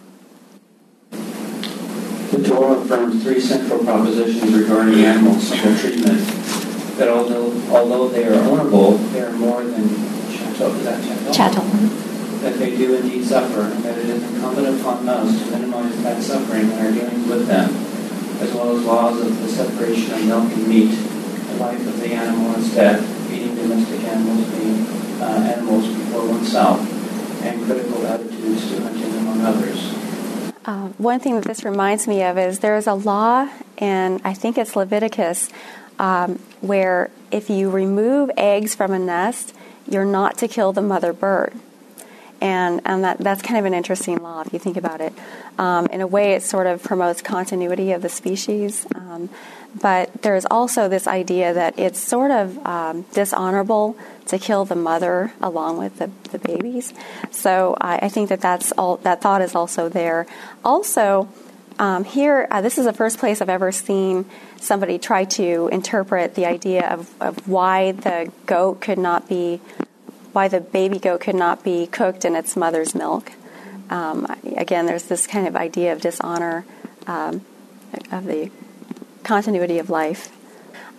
[1.11, 6.21] The Torah affirms three central propositions regarding animals and their treatment.
[6.99, 9.89] That although although they are ownable, they are more than
[10.31, 10.71] chattel.
[10.71, 11.33] That chattel?
[11.33, 11.65] Chattel.
[12.41, 16.23] That they do indeed suffer, and that it is incumbent upon us to minimize that
[16.23, 17.86] suffering in our dealings with them,
[18.41, 22.13] as well as laws of the separation of milk and meat, the life of the
[22.13, 24.87] animal its death, feeding domestic animals being
[25.21, 26.81] uh, animals before oneself,
[27.43, 29.95] and critical attitudes to hunting among others.
[30.65, 34.35] Uh, one thing that this reminds me of is there is a law and I
[34.35, 35.49] think it's Leviticus,
[35.99, 39.55] um, where if you remove eggs from a nest,
[39.89, 41.55] you're not to kill the mother bird.
[42.47, 45.13] And, and that, that's kind of an interesting law if you think about it.
[45.59, 48.87] Um, in a way, it sort of promotes continuity of the species.
[48.95, 49.31] Um,
[49.89, 55.33] but there's also this idea that it's sort of um, dishonorable to kill the mother
[55.41, 56.95] along with the, the babies.
[57.31, 60.27] So I, I think that that's all, that thought is also there.
[60.65, 61.29] Also,
[61.79, 64.25] um, here, uh, this is the first place I've ever seen
[64.61, 69.61] somebody try to interpret the idea of, of why the goat could not be,
[70.37, 73.33] why the baby goat could not be cooked in its mother's milk.
[73.89, 76.67] Um, again, there's this kind of idea of dishonor
[77.07, 77.41] um,
[78.13, 78.51] of the
[79.25, 80.31] continuity of life.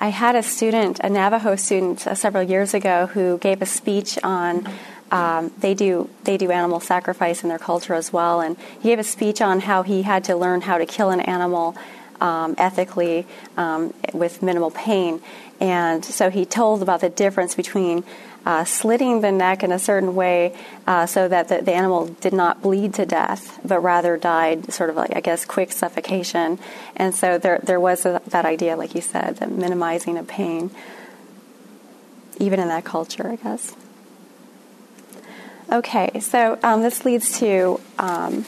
[0.01, 4.17] I had a student, a Navajo student, uh, several years ago who gave a speech
[4.23, 4.67] on.
[5.11, 8.99] Um, they do they do animal sacrifice in their culture as well, and he gave
[8.99, 11.77] a speech on how he had to learn how to kill an animal
[12.21, 13.25] um, ethically
[13.57, 15.21] um, with minimal pain.
[15.59, 18.03] And so he told about the difference between
[18.45, 22.31] uh, slitting the neck in a certain way uh, so that the, the, animal did
[22.31, 26.57] not bleed to death, but rather died sort of like, I guess, quick suffocation.
[26.95, 30.71] And so there, there was a, that idea, like you said, that minimizing of pain,
[32.39, 33.75] even in that culture, I guess.
[35.69, 38.45] Okay, so um, this leads to um,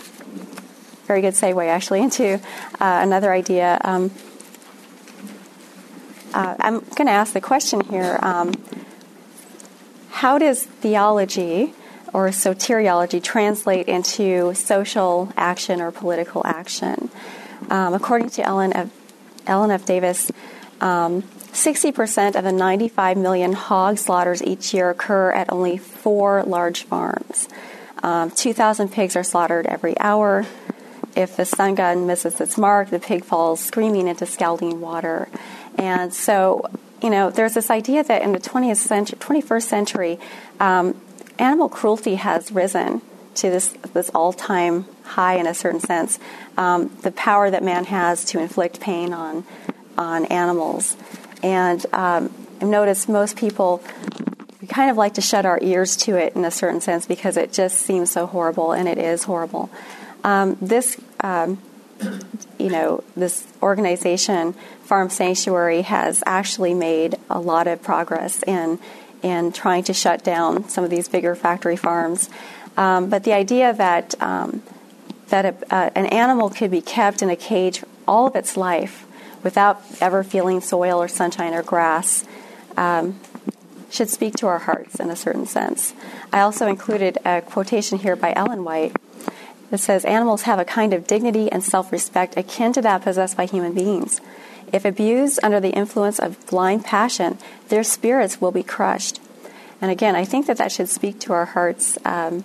[1.09, 2.39] very good segue actually into uh,
[2.79, 3.81] another idea.
[3.83, 4.11] Um,
[6.35, 8.53] uh, I'm going to ask the question here um,
[10.11, 11.73] how does theology
[12.13, 17.09] or soteriology translate into social action or political action?
[17.71, 18.91] Um, according to Ellen F.
[19.47, 19.85] Ellen F.
[19.85, 20.31] Davis,
[20.79, 26.83] um, 60% of the 95 million hog slaughters each year occur at only four large
[26.83, 27.49] farms.
[28.03, 30.45] Um, 2,000 pigs are slaughtered every hour.
[31.15, 35.27] If the stun gun misses its mark, the pig falls screaming into scalding water.
[35.77, 36.69] And so
[37.01, 40.19] you know, there's this idea that in the 20th century, 21st century,
[40.59, 40.99] um,
[41.37, 43.01] animal cruelty has risen
[43.35, 46.19] to this this all-time high in a certain sense.
[46.57, 49.45] Um, the power that man has to inflict pain on
[49.97, 50.97] on animals,
[51.41, 53.81] and um, I've noticed most people
[54.61, 57.37] we kind of like to shut our ears to it in a certain sense because
[57.37, 59.69] it just seems so horrible, and it is horrible.
[60.23, 61.59] Um, this um,
[62.57, 64.53] you know, this organization,
[64.83, 68.79] Farm Sanctuary, has actually made a lot of progress in
[69.21, 72.29] in trying to shut down some of these bigger factory farms.
[72.77, 74.63] Um, but the idea that um,
[75.27, 79.05] that a, uh, an animal could be kept in a cage all of its life
[79.43, 82.25] without ever feeling soil or sunshine or grass
[82.77, 83.19] um,
[83.89, 85.93] should speak to our hearts in a certain sense.
[86.31, 88.95] I also included a quotation here by Ellen White
[89.71, 93.37] it says animals have a kind of dignity and self respect akin to that possessed
[93.37, 94.21] by human beings.
[94.71, 97.37] If abused under the influence of blind passion,
[97.69, 99.19] their spirits will be crushed.
[99.81, 102.43] And again, I think that that should speak to our hearts um,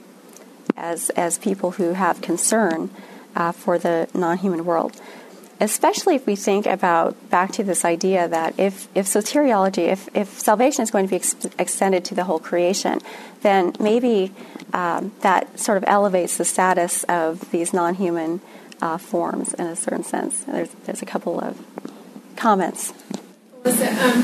[0.77, 2.91] as, as people who have concern
[3.35, 5.01] uh, for the non human world.
[5.61, 10.29] Especially if we think about back to this idea that if, if soteriology, if, if
[10.39, 13.01] salvation is going to be ex- extended to the whole creation,
[13.43, 14.33] then maybe
[14.73, 18.41] um, that sort of elevates the status of these non human
[18.83, 20.41] uh, forms in a certain sense.
[20.41, 21.59] There's, there's a couple of
[22.37, 22.93] comments.
[23.65, 24.23] Listen, um,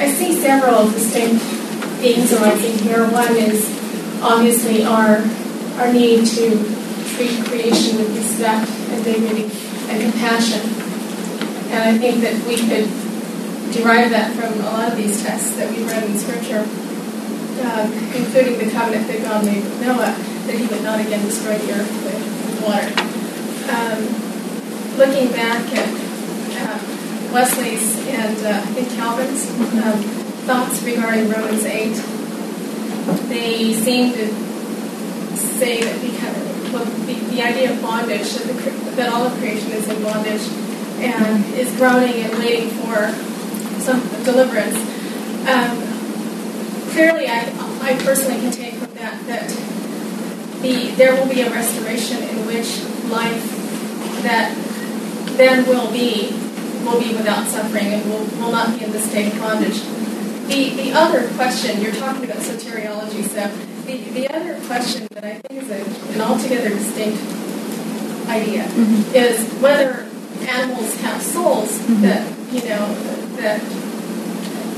[0.00, 1.44] I see several distinct
[2.00, 3.08] themes arising here.
[3.10, 3.68] One is
[4.22, 5.18] obviously our,
[5.76, 6.56] our need to
[7.16, 9.44] treat creation with respect and dignity
[9.90, 10.60] and compassion.
[11.70, 12.88] And I think that we could
[13.72, 16.66] derive that from a lot of these texts that we've read in Scripture
[17.60, 20.14] um, including the covenant that God made with Noah,
[20.46, 22.90] that he would not again destroy the earth with water.
[23.70, 24.00] Um,
[24.98, 25.88] looking back at
[26.58, 29.48] uh, Wesley's and uh, I think Calvin's
[29.84, 30.02] um,
[30.44, 31.94] thoughts regarding Romans 8,
[33.28, 34.51] they seem to
[35.36, 39.70] say that because well, the, the idea of bondage, that, the, that all of creation
[39.72, 40.42] is in bondage
[41.02, 43.12] and is groaning and waiting for
[43.80, 44.76] some deliverance.
[45.48, 45.76] Um,
[46.92, 47.52] clearly, I,
[47.82, 49.48] I personally can take from that that
[50.62, 53.42] the there will be a restoration in which life
[54.22, 54.54] that
[55.36, 56.30] then will be
[56.84, 59.80] will be without suffering and will, will not be in the state of bondage.
[60.48, 63.50] The the other question you're talking about soteriology, so
[63.86, 67.22] the, the other question that I think is a, an altogether distinct
[68.28, 69.14] idea mm-hmm.
[69.14, 70.06] is whether
[70.48, 72.02] animals have souls mm-hmm.
[72.02, 72.22] that
[72.52, 72.94] you know
[73.36, 73.60] that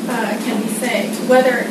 [0.09, 1.29] uh, can be saved.
[1.29, 1.69] Whether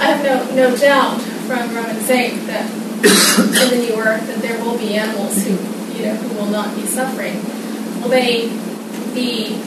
[0.00, 2.70] I have no no doubt from Romans eight that
[3.04, 5.52] in the new earth that there will be animals who
[5.96, 7.34] you know who will not be suffering.
[8.00, 8.48] Will they
[9.14, 9.60] be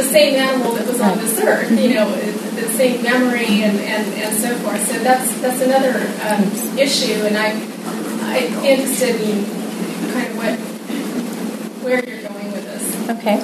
[0.00, 1.70] the same animal that was on this earth?
[1.70, 4.86] You know, the same memory and, and, and so forth.
[4.88, 5.94] So that's that's another
[6.24, 6.44] um,
[6.78, 7.50] issue, and I
[8.30, 9.44] I'm interested in
[10.12, 10.56] kind of what
[11.84, 12.84] where you're going with this.
[13.10, 13.38] Okay.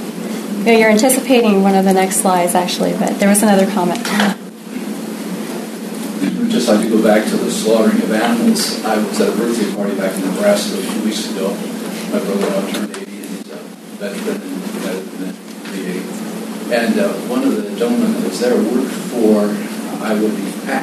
[0.79, 4.01] you're anticipating one of the next slides, actually, but there was another comment.
[4.07, 4.37] I'd
[6.51, 8.83] just like to go back to the slaughtering of animals.
[8.85, 11.55] I was at a birthday party back in Nebraska a few weeks ago.
[12.13, 13.57] My brother-in-law turned 80, and he's a
[14.01, 14.56] veteran in VA.
[16.67, 20.83] And uh, one of the gentlemen that was there worked for uh, Iowa Beef Pack.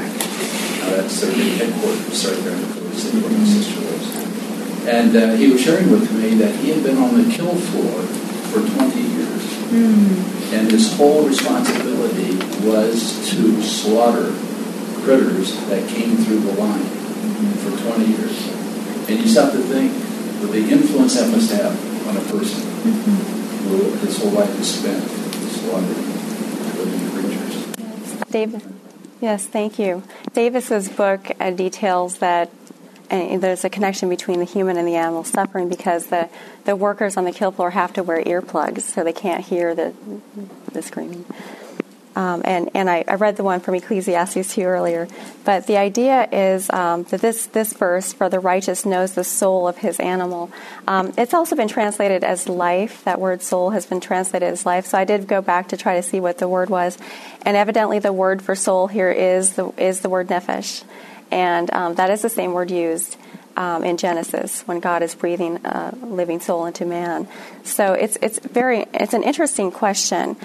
[0.80, 4.88] Uh, that's their big headquarters right there in the Philly City where my sister lives.
[4.88, 8.00] And uh, he was sharing with me that he had been on the kill floor
[8.48, 9.44] for 20 years.
[9.76, 10.56] Mm.
[10.56, 14.32] And his whole responsibility was to slaughter
[15.04, 17.60] critters that came through the line mm-hmm.
[17.60, 18.40] for 20 years.
[19.10, 21.76] And you stop to think of the influence that must have
[22.08, 23.68] on a person mm-hmm.
[23.68, 25.23] who his whole life is spent
[28.30, 28.62] David.
[29.22, 30.04] Yes, thank you.
[30.34, 32.50] Davis's book uh, details that
[33.10, 36.30] and there's a connection between the human and the animal suffering because the,
[36.66, 39.94] the workers on the kill floor have to wear earplugs so they can't hear the,
[40.72, 41.26] the screaming.
[42.16, 45.08] Um, and and I, I, read the one from Ecclesiastes 2 earlier.
[45.46, 49.68] But the idea is um, that this, this verse, for the righteous knows the soul
[49.68, 50.52] of his animal,
[50.88, 53.04] um, it's also been translated as life.
[53.06, 54.86] That word soul has been translated as life.
[54.86, 56.98] So I did go back to try to see what the word was.
[57.42, 60.84] And evidently the word for soul here is the, is the word nephesh
[61.34, 63.18] and um, that is the same word used
[63.56, 67.28] um, in Genesis when God is breathing a living soul into man.
[67.64, 70.36] So it's it's very it's an interesting question,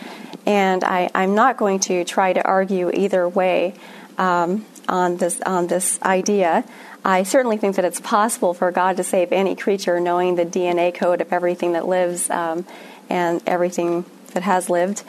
[0.46, 3.74] and I, I'm not going to try to argue either way
[4.18, 6.64] um, on this on this idea.
[7.04, 10.94] I certainly think that it's possible for God to save any creature, knowing the DNA
[10.94, 12.66] code of everything that lives um,
[13.09, 14.04] and everything
[14.34, 15.02] that has lived,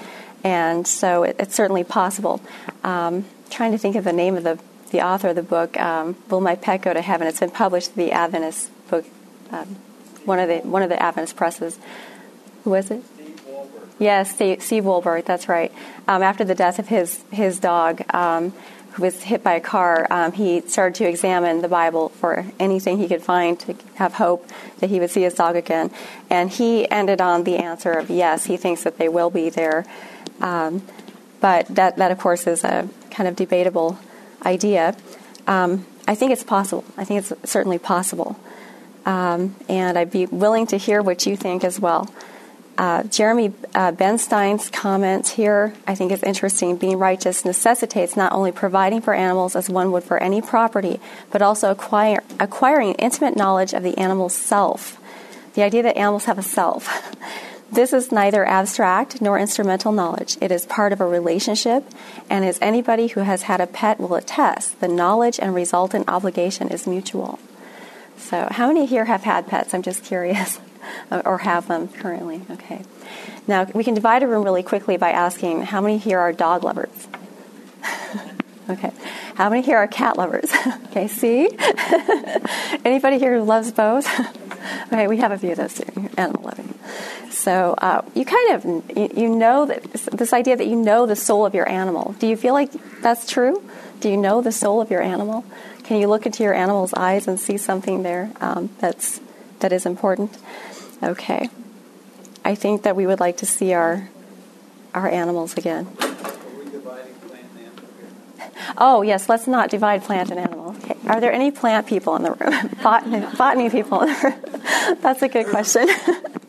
[0.44, 2.42] and so it, it's certainly possible.
[2.84, 4.60] Um, trying to think of the name of the
[4.90, 7.96] the author of the book, um, "Will My Pet Go to Heaven?" It's been published
[7.96, 9.06] the Adventist book,
[9.52, 9.78] um,
[10.26, 11.78] one of the one of the Adventist presses.
[12.64, 13.04] Who was it?
[13.06, 13.42] Steve.
[14.00, 14.86] Yes, Steve, Steve.
[15.26, 15.72] That's right.
[16.08, 18.54] Um, after the death of his his dog, um,
[18.94, 22.98] who was hit by a car, um, he started to examine the Bible for anything
[22.98, 24.48] he could find to have hope
[24.80, 25.92] that he would see his dog again.
[26.30, 28.46] And he ended on the answer of yes.
[28.46, 29.86] He thinks that they will be there.
[30.42, 30.82] Um,
[31.40, 33.98] but that, that, of course, is a kind of debatable
[34.46, 34.96] idea.
[35.48, 36.84] Um, I think it's possible.
[36.98, 38.40] I think it's certainly possible.
[39.06, 42.12] Um, and I'd be willing to hear what you think as well.
[42.80, 46.78] Uh, Jeremy uh, Benstein's comment here, I think, is interesting.
[46.78, 51.42] Being righteous necessitates not only providing for animals as one would for any property, but
[51.42, 54.98] also acquire, acquiring intimate knowledge of the animal's self.
[55.56, 57.16] The idea that animals have a self.
[57.72, 60.38] This is neither abstract nor instrumental knowledge.
[60.42, 61.84] It is part of a relationship,
[62.30, 66.70] and as anybody who has had a pet will attest, the knowledge and resultant obligation
[66.70, 67.38] is mutual.
[68.18, 69.74] So, how many here have had pets?
[69.74, 70.60] I'm just curious,
[71.12, 72.42] or have them currently.
[72.50, 72.84] Okay.
[73.48, 76.64] Now, we can divide a room really quickly by asking how many here are dog
[76.64, 77.08] lovers?
[78.70, 78.92] okay.
[79.36, 80.52] How many here are cat lovers?
[80.86, 81.50] okay, see?
[82.86, 84.08] Anybody here who loves both?
[84.88, 86.74] okay, we have a few of those too, animal loving.
[87.30, 91.16] So uh, you kind of you, you know that this idea that you know the
[91.16, 92.16] soul of your animal.
[92.20, 93.64] Do you feel like that's true?
[94.00, 95.46] Do you know the soul of your animal?
[95.84, 99.22] Can you look into your animal's eyes and see something there um, that's
[99.60, 100.38] that is important?
[101.02, 101.50] Okay.
[102.44, 104.10] I think that we would like to see our
[104.94, 105.88] our animals again.
[108.78, 110.76] Oh yes, let's not divide plant and animal.
[110.84, 110.98] Okay.
[111.08, 112.70] Are there any plant people in the room?
[112.84, 114.00] botany, botany people.
[115.02, 115.88] That's a good question.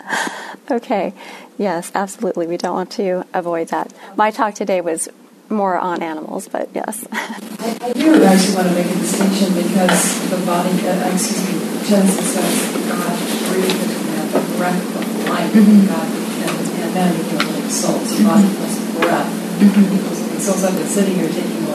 [0.70, 1.14] okay.
[1.58, 2.46] Yes, absolutely.
[2.46, 3.92] We don't want to avoid that.
[4.16, 5.08] My talk today was
[5.50, 7.06] more on animals, but yes.
[7.12, 11.58] I, I do actually want to make a distinction because the body, uh, excuse me,
[11.84, 13.18] Genesis says God
[13.50, 15.52] breathed into the breath of life.
[15.52, 15.86] Mm-hmm.
[15.88, 16.08] God
[16.40, 17.98] and, and then became a living soul.
[18.00, 19.94] So body plus breath mm-hmm.
[19.96, 20.54] equals living soul.
[20.54, 21.66] So I've been sitting here thinking,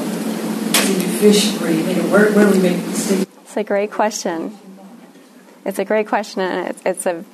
[0.94, 1.54] fish?
[1.54, 1.60] You
[2.12, 3.28] where, we make distinction?
[3.42, 4.58] It's a great question.
[5.66, 7.26] It's a great question, and it's, it's a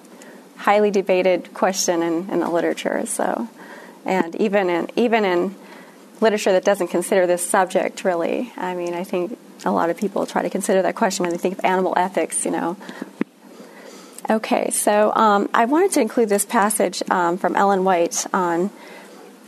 [0.58, 3.06] highly debated question in, in the literature.
[3.06, 3.50] So,
[4.06, 5.56] and even in even in
[6.22, 8.54] literature that doesn't consider this subject really.
[8.56, 11.38] I mean, I think a lot of people try to consider that question when they
[11.38, 12.78] think of animal ethics, you know.
[14.30, 18.70] Okay, so um, I wanted to include this passage um, from Ellen White on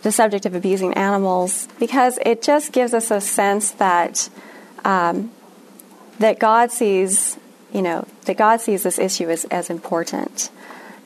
[0.04, 4.30] the subject of abusing animals because it just gives us a sense that
[4.86, 5.32] um,
[6.20, 7.38] that God sees,
[7.74, 10.49] you know, that God sees this issue as, as important.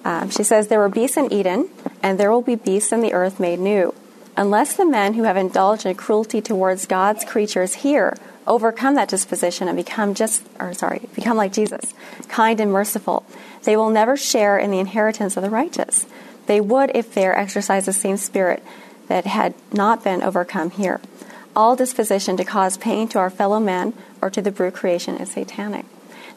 [0.04, 1.70] Um, she says, There were beasts in Eden,
[2.04, 3.94] and there will be beasts in the earth made new.
[4.36, 9.68] Unless the men who have indulged in cruelty towards God's creatures here overcome that disposition
[9.68, 11.94] and become just, or sorry, become like Jesus,
[12.30, 13.26] kind and merciful,
[13.64, 16.06] they will never share in the inheritance of the righteous.
[16.46, 18.64] They would if they exercise the same spirit
[19.08, 21.02] that had not been overcome here.
[21.56, 25.32] All disposition to cause pain to our fellow men or to the brute creation is
[25.32, 25.86] satanic.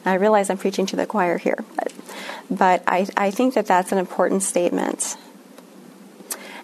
[0.05, 1.93] Now, I realize I'm preaching to the choir here, but,
[2.49, 5.15] but I, I think that that's an important statement.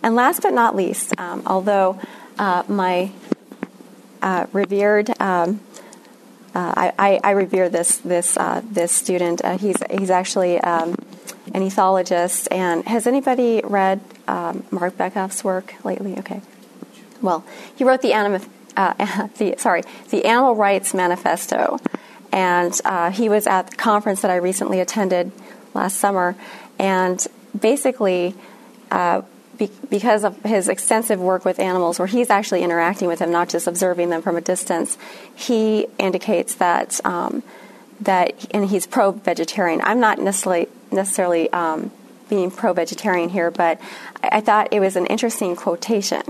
[0.02, 2.00] And last but not least, um, although
[2.40, 3.12] uh, my
[4.22, 5.62] uh, revered um,
[6.56, 9.46] uh, I, I, revere this this uh, this student.
[9.46, 10.96] Uh, he's he's actually um,
[11.54, 12.48] an ethologist.
[12.50, 16.18] And has anybody read um, Marc Bekoff's work lately?
[16.20, 16.42] Okay.
[17.22, 18.42] Well, he wrote the animal
[18.76, 21.80] uh, the sorry the Animal Rights Manifesto,
[22.32, 22.74] and
[23.14, 25.32] he was at the conference that I recently attended
[25.74, 26.36] last summer,
[26.78, 27.26] and
[27.60, 28.36] basically
[29.58, 33.50] be- because of his extensive work with animals, where he's actually interacting with them, not
[33.50, 34.98] just observing them from a distance,
[35.36, 37.44] he indicates that um,
[38.02, 39.82] that and he's pro-vegetarian.
[39.84, 41.92] I'm not necessarily necessarily um,
[42.30, 43.80] being pro-vegetarian here, but
[44.24, 46.24] I, thought it was an interesting quotation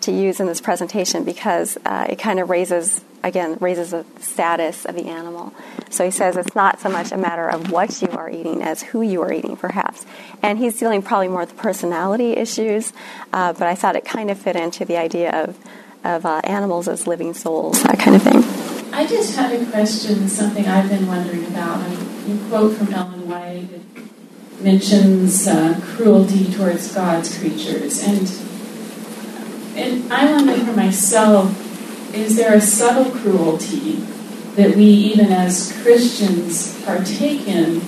[0.00, 4.84] to use in this presentation because uh, it kind of raises again raises the status
[4.84, 5.54] of the animal.
[5.88, 8.82] So he says it's not so much a matter of what you are eating as
[8.82, 10.04] who you are eating, perhaps.
[10.42, 12.92] And he's dealing probably more with personality issues,
[13.32, 15.58] uh, but I thought it kind of fit into the idea of
[16.04, 18.44] of uh, animals as living souls, that kind of thing.
[18.92, 21.78] I just had a question, something I've been wondering about.
[21.78, 23.68] I mean, you quote from Ellen White.
[24.64, 28.26] Mentions uh, cruelty towards God's creatures, and
[29.76, 31.52] and I wonder for myself
[32.14, 33.96] is there a subtle cruelty
[34.56, 37.80] that we, even as Christians, partake in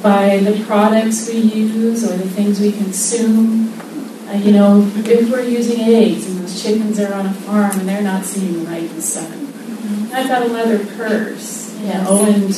[0.00, 3.78] by the products we use or the things we consume?
[4.26, 7.86] Uh, you know, if we're using eggs and those chickens are on a farm and
[7.86, 9.30] they're not seeing the light in the sun.
[9.30, 10.14] Mm-hmm.
[10.14, 12.54] I've got a leather purse, you know, and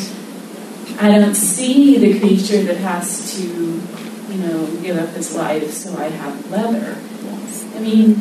[1.03, 5.97] I don't see the creature that has to, you know, give up his life so
[5.99, 6.97] I have leather.
[7.25, 7.67] Yes.
[7.75, 8.15] I mean,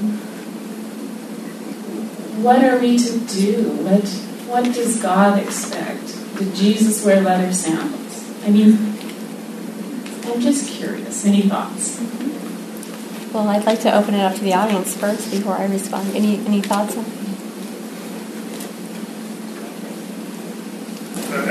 [2.42, 3.70] what are we to do?
[3.84, 4.10] What
[4.50, 6.18] what does God expect?
[6.40, 8.26] Did Jesus wear leather sandals?
[8.44, 8.74] I mean,
[10.26, 11.24] I'm just curious.
[11.24, 12.00] Any thoughts?
[13.32, 16.16] Well, I'd like to open it up to the audience first before I respond.
[16.16, 16.98] Any any thoughts?
[16.98, 17.06] On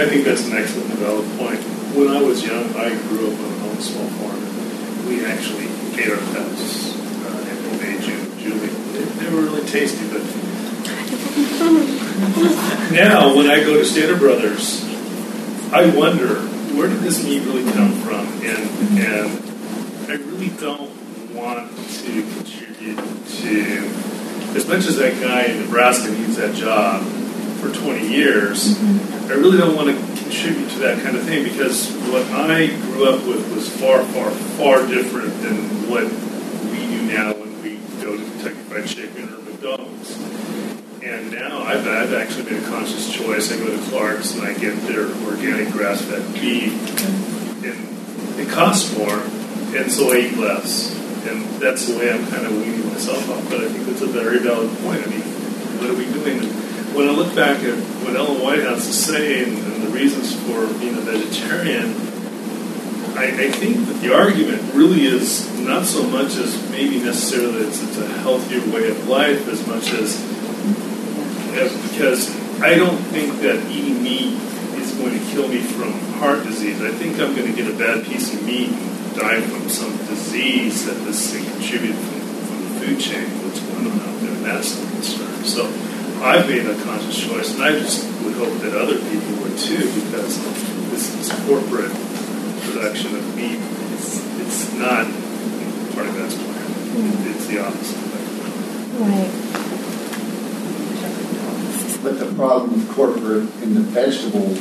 [0.00, 1.60] I think that's an excellent valid point.
[1.94, 5.06] When I was young, I grew up on a small farm.
[5.06, 5.68] We actually
[6.00, 8.68] ate our pets, uh, and made Julie.
[8.68, 10.22] They, they were really tasty, but
[12.92, 14.82] now, when I go to Stater Brothers,
[15.70, 16.36] I wonder
[16.74, 20.90] where did this meat really come from, and and I really don't
[21.34, 22.96] want to contribute
[23.42, 27.02] to as much as that guy in Nebraska needs that job
[27.60, 28.74] for 20 years.
[28.74, 29.30] Mm-hmm.
[29.30, 33.08] I really don't want to contribute to that kind of thing because what I grew
[33.08, 36.04] up with was far, far, far different than what
[36.72, 40.16] we do now when we go to Kentucky Fried Chicken or McDonald's.
[41.02, 43.52] And now I've, I've actually made a conscious choice.
[43.52, 46.72] I go to Clark's and I get their organic grass-fed beef,
[47.64, 49.20] and it costs more,
[49.76, 50.96] and so I eat less.
[51.26, 53.48] And that's the way I'm kind of weaning myself off.
[53.50, 55.06] But I think that's a very valid point.
[55.06, 55.20] I mean,
[55.80, 56.59] what are we doing?
[56.94, 60.34] When I look back at what Ellen White has to say and, and the reasons
[60.34, 61.94] for being a vegetarian,
[63.16, 67.82] I, I, think that the argument really is not so much as maybe necessarily it's,
[67.82, 70.16] it's a healthier way of life as much as
[71.50, 72.30] because
[72.62, 74.34] I don't think that eating meat
[74.80, 76.80] is going to kill me from heart disease.
[76.80, 79.96] I think I'm going to get a bad piece of meat and die from some
[80.06, 84.32] disease that this thing contributed from, from the food chain, what's going on out there,
[84.32, 85.44] and that's the concern.
[85.44, 85.89] So
[86.22, 89.90] I've made a conscious choice, and I just would hope that other people would too,
[90.02, 90.38] because
[90.90, 91.92] this, this corporate
[92.64, 93.58] production of meat,
[93.94, 95.06] it's, it's not
[95.94, 96.66] part of God's plan.
[97.26, 97.96] It's the opposite.
[99.00, 99.30] Right.
[102.02, 104.56] But the problem with corporate in the vegetable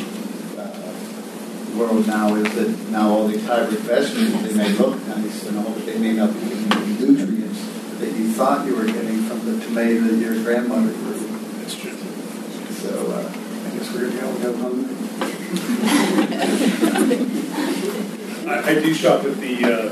[0.59, 5.57] uh, world now is that now all these hybrid vegetables, they may look nice and
[5.57, 7.61] all, but they may not be giving you the nutrients
[7.99, 11.27] that you thought you were getting from the tomato that your grandmother grew.
[11.59, 11.95] That's true.
[12.71, 13.31] So uh,
[13.89, 14.95] I guess we're going to go hungry.
[18.47, 19.89] I, I do shop at the uh,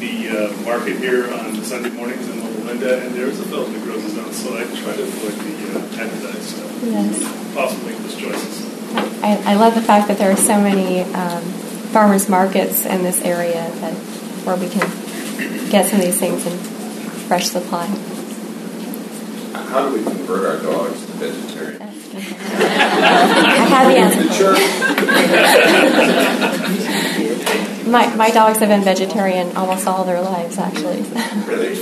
[0.00, 3.82] the uh, market here on Sunday mornings in Loma Linda, and there's a fellow that
[3.82, 6.82] grows his own, so I try to avoid the uh, advertised stuff.
[6.84, 7.54] Yes.
[7.54, 8.64] Possible English choices.
[9.22, 11.42] I, I love the fact that there are so many um,
[11.92, 13.94] farmers markets in this area that
[14.44, 14.88] where we can
[15.70, 16.56] get some of these things in
[17.26, 17.86] fresh supply.
[19.54, 21.85] How do we convert our dogs to vegetarian?
[22.18, 24.52] I have the answer.
[27.90, 31.02] my, my dogs have been vegetarian almost all their lives, actually.
[31.46, 31.76] Really?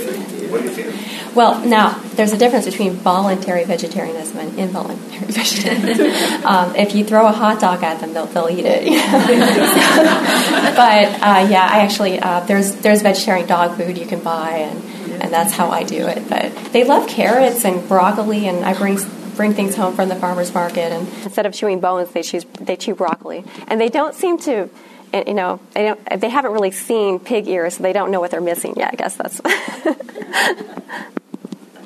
[0.49, 0.95] What do you think?
[1.35, 6.45] Well, now there's a difference between voluntary vegetarianism and involuntary vegetarianism.
[6.45, 8.85] um, if you throw a hot dog at them, they'll, they'll eat it.
[10.75, 14.81] but uh, yeah, I actually uh, there's there's vegetarian dog food you can buy, and
[15.21, 16.29] and that's how I do it.
[16.29, 18.97] But they love carrots and broccoli, and I bring
[19.35, 22.75] bring things home from the farmers market, and instead of chewing bones, they choose they
[22.75, 24.69] chew broccoli, and they don't seem to.
[25.13, 26.19] You know, they don't.
[26.19, 28.93] They haven't really seen pig ears, so they don't know what they're missing yet.
[28.93, 29.39] I guess that's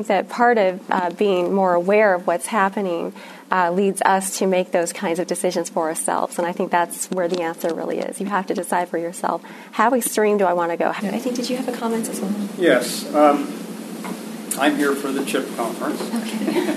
[0.08, 3.14] that part of uh, being more aware of what's happening
[3.52, 6.38] uh, leads us to make those kinds of decisions for ourselves.
[6.38, 8.20] And I think that's where the answer really is.
[8.20, 10.90] You have to decide for yourself how extreme do I want to go.
[10.90, 12.34] I think did you have a comment as well?
[12.58, 13.14] Yes.
[13.14, 13.52] Um,
[14.60, 16.02] I'm here for the CHIP conference.
[16.02, 16.76] Okay.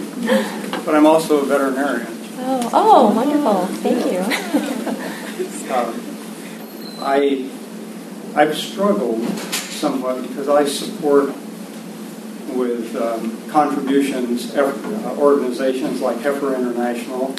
[0.85, 2.07] but I'm also a veterinarian.
[2.39, 3.67] Oh, oh, wonderful!
[3.83, 4.21] Thank you.
[5.75, 6.01] um,
[7.01, 7.51] I
[8.35, 11.35] I've struggled somewhat because I support
[12.55, 17.35] with um, contributions uh, organizations like Heifer International,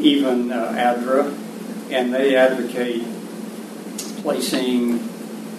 [0.00, 1.32] even uh, ADRA,
[1.90, 3.04] and they advocate
[4.22, 5.13] placing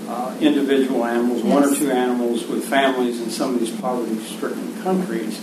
[0.07, 1.53] uh, individual animals, yes.
[1.53, 5.39] one or two animals, with families in some of these poverty-stricken countries.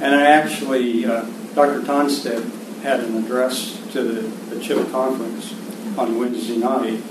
[0.00, 1.82] And I actually, uh, Dr.
[1.82, 4.20] Tonstead had an address to the,
[4.54, 5.52] the CHIP conference
[5.98, 7.02] on Wednesday night.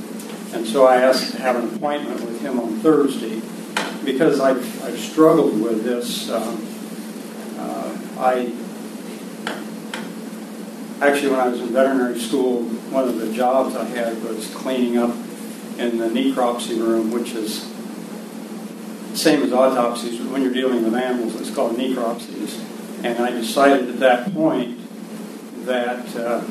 [0.54, 3.42] And so I asked to have an appointment with him on Thursday
[4.04, 6.30] because I've, I've struggled with this.
[6.32, 6.66] Um,
[7.60, 8.52] uh, I
[11.02, 14.98] actually, when I was in veterinary school, one of the jobs I had was cleaning
[14.98, 15.14] up
[15.80, 17.66] in the necropsy room, which is
[19.14, 22.64] same as autopsies, but when you're dealing with animals, it's called necropsies.
[23.04, 24.78] And I decided at that point
[25.66, 26.44] that uh,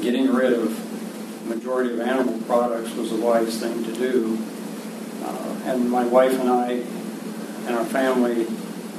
[0.00, 4.38] getting rid of majority of animal products was a wise thing to do.
[5.22, 6.82] Uh, and my wife and I
[7.66, 8.46] and our family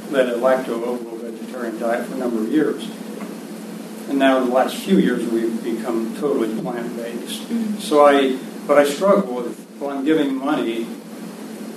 [0.10, 2.90] led a lacto-ovo vegetarian diet for a number of years.
[4.10, 7.42] And now in the last few years we've become totally plant-based.
[7.42, 7.80] Mm-hmm.
[7.80, 10.88] So I, but I struggle with, well, I'm giving money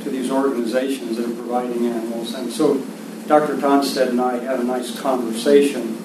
[0.02, 2.34] to these organizations that are providing animals.
[2.34, 2.78] And so
[3.26, 3.56] Dr.
[3.56, 5.98] Tonstead and I had a nice conversation.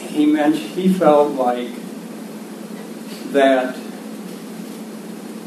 [0.00, 1.70] He mentioned, he felt like
[3.32, 3.76] that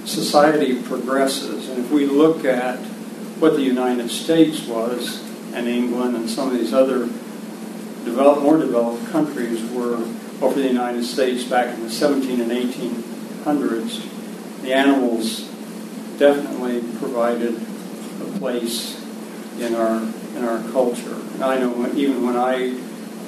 [0.05, 2.77] society progresses, and if we look at
[3.39, 5.23] what the United States was,
[5.53, 7.07] and England, and some of these other
[8.05, 9.95] developed, more developed countries were
[10.41, 14.16] over the United States back in the 17 and 1800s,
[14.67, 15.43] the animals
[16.19, 19.01] definitely provided a place
[19.61, 20.01] in our
[20.35, 21.15] in our culture.
[21.15, 22.77] And I know even when I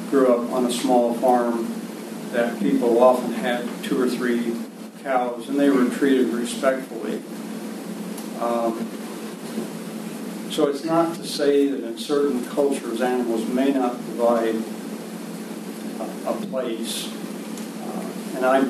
[0.09, 1.73] grew up on a small farm,
[2.33, 4.53] that people often had two or three
[5.01, 7.21] cows, and they were treated respectfully.
[8.41, 8.89] Um,
[10.51, 14.55] so it's not to say that in certain cultures animals may not provide
[16.01, 17.07] a, a place.
[17.81, 18.61] Uh, and I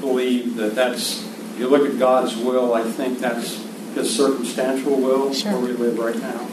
[0.00, 1.25] believe that that's,
[1.58, 5.52] you look at God's will, I think that's His circumstantial will sure.
[5.52, 6.48] where we live right now,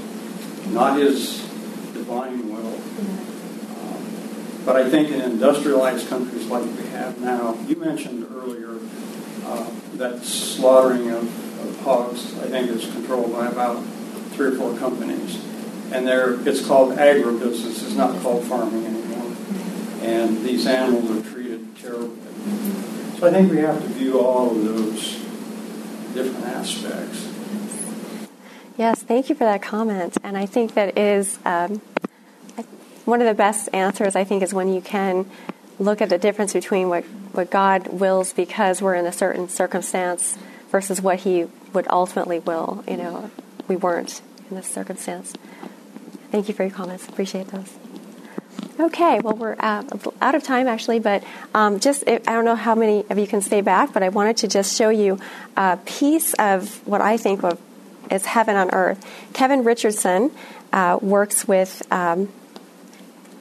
[0.71, 1.41] not His
[1.93, 2.71] divine will.
[2.71, 3.33] Mm-hmm.
[4.65, 8.79] But I think in industrialized countries like we have now, you mentioned earlier
[9.45, 13.83] uh, that slaughtering of, of, hogs, I think, is controlled by about
[14.31, 15.43] three or four companies.
[15.91, 16.13] And they
[16.49, 19.29] it's called agribusiness, it's not called farming anymore.
[19.31, 20.05] Mm-hmm.
[20.05, 22.07] And these animals are treated terribly.
[22.07, 22.72] Mm-hmm.
[23.23, 25.15] So I think we have to view all of those
[26.13, 27.31] different aspects.
[28.77, 30.17] Yes, thank you for that comment.
[30.25, 31.79] And I think that is um,
[33.05, 35.25] one of the best answers, I think, is when you can
[35.79, 40.37] look at the difference between what, what God wills because we're in a certain circumstance
[40.69, 42.83] versus what He would ultimately will.
[42.89, 43.31] You know,
[43.69, 45.31] we weren't in this circumstance.
[46.29, 47.07] Thank you for your comments.
[47.07, 47.71] Appreciate those.
[48.79, 49.83] Okay, well, we're uh,
[50.19, 53.41] out of time actually, but um, just I don't know how many of you can
[53.41, 55.19] stay back, but I wanted to just show you
[55.55, 57.59] a piece of what I think of
[58.09, 59.05] is heaven on earth.
[59.33, 60.31] Kevin Richardson
[60.71, 62.29] uh, works with um,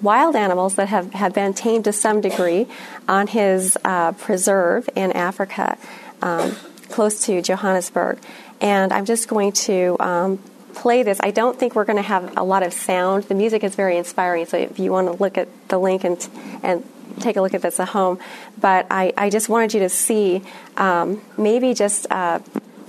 [0.03, 2.67] wild animals that have, have been tamed to some degree
[3.09, 5.79] on his uh, preserve in Africa,
[6.21, 6.55] um,
[6.91, 8.19] close to Johannesburg.
[8.61, 10.39] And I'm just going to um,
[10.75, 11.19] play this.
[11.21, 13.25] I don't think we're going to have a lot of sound.
[13.25, 16.29] The music is very inspiring, so if you want to look at the link and,
[16.63, 16.85] and
[17.21, 18.19] take a look at this at home.
[18.61, 20.43] But I, I just wanted you to see
[20.77, 22.41] um, maybe just uh,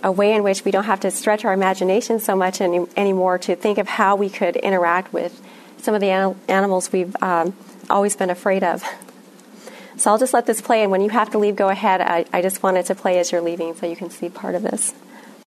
[0.03, 3.37] a way in which we don't have to stretch our imagination so much any, anymore
[3.39, 5.41] to think of how we could interact with
[5.77, 7.53] some of the an- animals we've um,
[7.89, 8.83] always been afraid of.
[9.95, 12.01] So I'll just let this play, and when you have to leave, go ahead.
[12.01, 14.63] I, I just wanted to play as you're leaving so you can see part of
[14.63, 14.93] this.